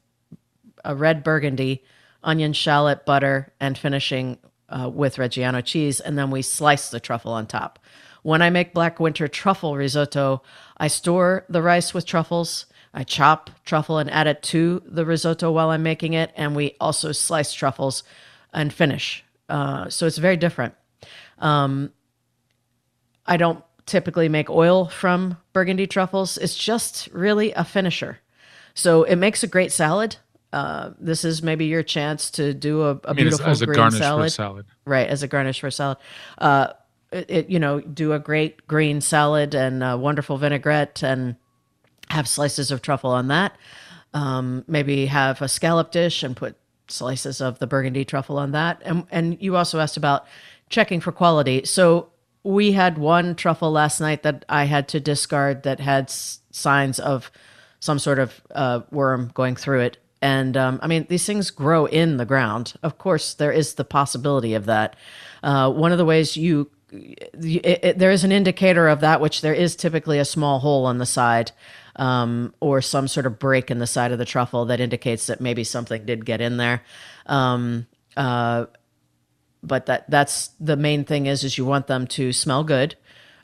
[0.83, 1.83] a red burgundy,
[2.23, 4.37] onion, shallot, butter, and finishing
[4.69, 5.99] uh, with Reggiano cheese.
[5.99, 7.79] And then we slice the truffle on top.
[8.23, 10.41] When I make black winter truffle risotto,
[10.83, 12.65] I store the rice with truffles.
[12.93, 16.33] I chop truffle and add it to the risotto while I'm making it.
[16.35, 18.03] And we also slice truffles
[18.53, 19.23] and finish.
[19.47, 20.73] Uh, so it's very different.
[21.39, 21.93] Um,
[23.25, 26.37] I don't typically make oil from burgundy truffles.
[26.37, 28.19] It's just really a finisher.
[28.73, 30.17] So it makes a great salad.
[30.51, 33.65] Uh, this is maybe your chance to do a, a I mean, beautiful as, as
[33.65, 34.33] green salad.
[34.33, 34.65] salad.
[34.83, 35.97] Right, as a garnish for a salad.
[36.37, 36.73] Uh,
[37.13, 41.35] it, you know, do a great green salad and a wonderful vinaigrette and
[42.09, 43.57] have slices of truffle on that.
[44.13, 46.55] Um, maybe have a scallop dish and put
[46.87, 48.81] slices of the burgundy truffle on that.
[48.85, 50.25] And and you also asked about
[50.69, 51.65] checking for quality.
[51.65, 52.09] So
[52.43, 56.99] we had one truffle last night that I had to discard that had s- signs
[56.99, 57.31] of
[57.79, 59.97] some sort of uh, worm going through it.
[60.21, 62.73] And um, I mean, these things grow in the ground.
[62.81, 64.95] Of course, there is the possibility of that.
[65.41, 69.41] Uh, one of the ways you it, it, there is an indicator of that, which
[69.41, 71.51] there is typically a small hole on the side
[71.95, 75.41] um, or some sort of break in the side of the truffle that indicates that
[75.41, 76.83] maybe something did get in there.
[77.25, 78.65] Um, uh,
[79.61, 82.95] but that that's the main thing is is you want them to smell good,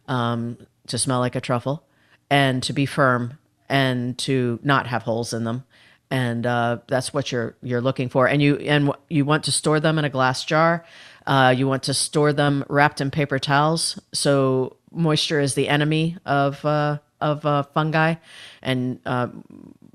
[0.07, 1.85] um, to smell like a truffle,
[2.29, 3.37] and to be firm
[3.69, 5.63] and to not have holes in them
[6.11, 8.27] and uh, that's what you're you're looking for.
[8.27, 10.83] And you and you want to store them in a glass jar.
[11.29, 13.99] Uh, you want to store them wrapped in paper towels.
[14.13, 18.15] So moisture is the enemy of uh, of uh, fungi,
[18.63, 19.27] and uh,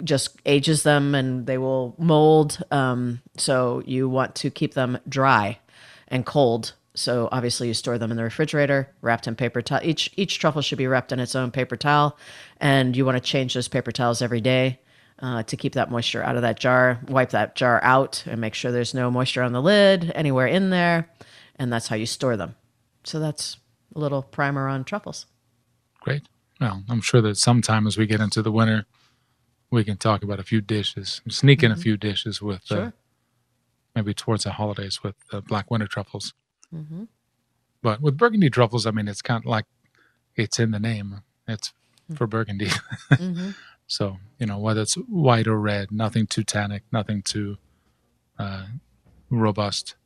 [0.04, 2.62] just ages them, and they will mold.
[2.70, 5.58] Um, so you want to keep them dry
[6.06, 6.74] and cold.
[6.94, 9.80] So obviously you store them in the refrigerator, wrapped in paper towel.
[9.82, 12.16] Each each truffle should be wrapped in its own paper towel,
[12.60, 14.78] and you want to change those paper towels every day
[15.24, 17.00] uh, to keep that moisture out of that jar.
[17.08, 20.68] Wipe that jar out and make sure there's no moisture on the lid anywhere in
[20.68, 21.08] there.
[21.56, 22.56] And that's how you store them.
[23.04, 23.56] So that's
[23.96, 25.24] a little primer on truffles.
[26.00, 26.28] Great.
[26.60, 28.84] Well, I'm sure that sometime as we get into the winter,
[29.70, 31.80] we can talk about a few dishes, sneak in mm-hmm.
[31.80, 32.84] a few dishes with uh, sure.
[32.84, 32.90] uh,
[33.94, 36.34] maybe towards the holidays with uh, black winter truffles.
[36.72, 37.04] Mm-hmm.
[37.80, 39.64] But with burgundy truffles, I mean, it's kind of like
[40.36, 41.22] it's in the name.
[41.48, 41.72] It's
[42.12, 42.18] mm.
[42.18, 42.66] for burgundy.
[43.10, 43.50] mm-hmm.
[43.86, 47.58] So, you know, whether it's white or red, nothing too tannic, nothing too
[48.38, 48.66] uh,
[49.30, 49.96] robust.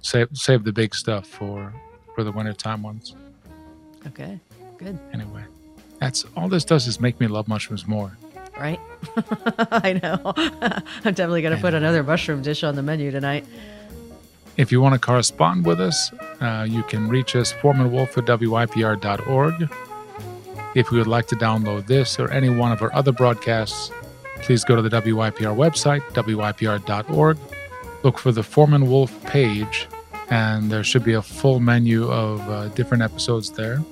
[0.00, 1.72] Save save the big stuff for
[2.14, 3.14] for the wintertime ones.
[4.06, 4.38] Okay,
[4.78, 4.98] good.
[5.12, 5.44] Anyway,
[5.98, 8.16] that's all this does is make me love mushrooms more.
[8.58, 8.78] Right?
[9.58, 10.32] I know.
[10.36, 13.44] I'm definitely going to put another mushroom dish on the menu tonight.
[14.56, 19.68] If you want to correspond with us, uh, you can reach us, foremanwolf at wypr.org
[20.74, 23.90] if you would like to download this or any one of our other broadcasts,
[24.42, 27.38] please go to the WYPR website, wypr.org,
[28.02, 29.88] look for the Foreman Wolf page,
[30.30, 33.82] and there should be a full menu of uh, different episodes there.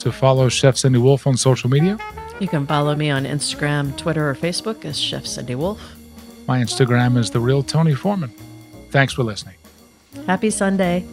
[0.00, 1.96] To follow Chef Cindy Wolf on social media,
[2.40, 5.80] you can follow me on Instagram, Twitter, or Facebook as Chef Cindy Wolf.
[6.48, 8.32] My Instagram is The Real Tony Foreman.
[8.90, 9.54] Thanks for listening.
[10.26, 11.06] Happy Sunday.